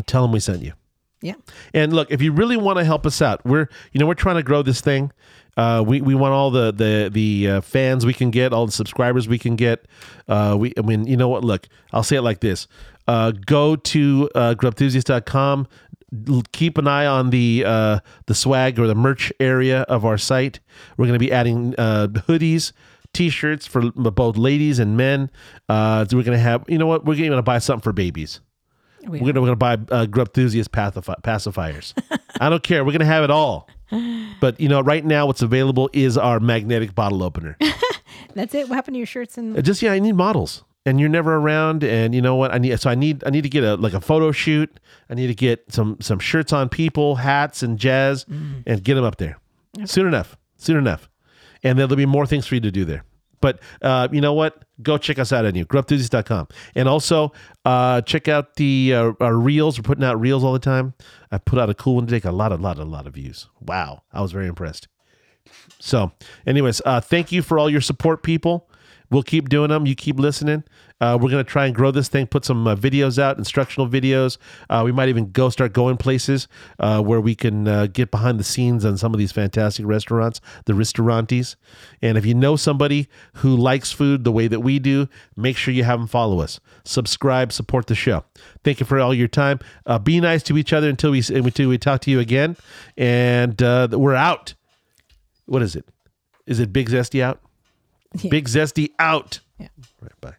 [0.07, 0.73] tell them we sent you.
[1.21, 1.35] Yeah.
[1.75, 4.37] And look, if you really want to help us out, we're you know we're trying
[4.37, 5.13] to grow this thing.
[5.57, 8.73] Uh, we we want all the the the uh, fans we can get, all the
[8.73, 9.87] subscribers we can get.
[10.29, 11.45] Uh, we I mean you know what?
[11.45, 12.67] Look, I'll say it like this:
[13.07, 15.69] uh, go to uh, grubthusiast.com.
[16.53, 20.61] Keep an eye on the uh, the swag or the merch area of our site.
[20.97, 22.73] We're going to be adding uh, hoodies,
[23.15, 25.31] t-shirts for both ladies and men.
[25.69, 27.05] Uh, we're going to have you know what?
[27.05, 28.41] We're going to buy something for babies.
[29.07, 31.93] We We're we're gonna buy uh, Grub Enthusiast pacifi- pacifiers.
[32.41, 32.85] I don't care.
[32.85, 33.69] We're gonna have it all.
[34.41, 37.57] But you know, right now, what's available is our magnetic bottle opener.
[38.35, 38.69] That's it.
[38.69, 41.35] What happened to your shirts and Uh, Just yeah, I need models, and you're never
[41.37, 41.85] around.
[41.85, 42.53] And you know what?
[42.55, 44.81] I need so I need I need to get a like a photo shoot.
[45.11, 48.25] I need to get some some shirts on people, hats and jazz,
[48.67, 49.39] and get them up there
[49.85, 50.37] soon enough.
[50.57, 51.09] Soon enough,
[51.63, 53.05] and there'll be more things for you to do there.
[53.41, 54.65] But uh, you know what?
[54.83, 56.49] Go check us out at new grubthusiast.com.
[56.75, 57.33] And also
[57.65, 59.79] uh, check out the uh, our reels.
[59.79, 60.95] We're putting out reels all the time.
[61.31, 62.21] I put out a cool one today.
[62.21, 63.49] Got a lot, a lot, a lot of views.
[63.61, 64.03] Wow.
[64.13, 64.89] I was very impressed.
[65.79, 66.13] So,
[66.47, 68.69] anyways, uh, thank you for all your support, people.
[69.13, 69.85] We'll keep doing them.
[69.85, 70.65] You keep listening.
[70.99, 74.39] Uh, we're to try and grow this thing, put some uh, videos out, instructional videos.
[74.71, 76.49] Uh, we might even go start going places
[76.79, 80.41] uh, where we can uh, get behind the scenes on some of these fantastic restaurants,
[80.65, 81.57] the restaurantes.
[82.01, 85.75] And if you know somebody who likes food the way that we do, make sure
[85.75, 88.25] you have them follow us, subscribe, support the show.
[88.65, 89.59] Thank you for all your time.
[89.85, 92.57] Uh, be nice to each other until we until we talk to you again.
[92.97, 94.55] And we're out.
[95.45, 95.85] What is it?
[96.47, 97.41] Is it Big Zesty out?
[98.21, 98.31] Yeah.
[98.31, 99.41] Big Zesty out.
[99.59, 99.69] Yeah.
[100.01, 100.35] Right, bye.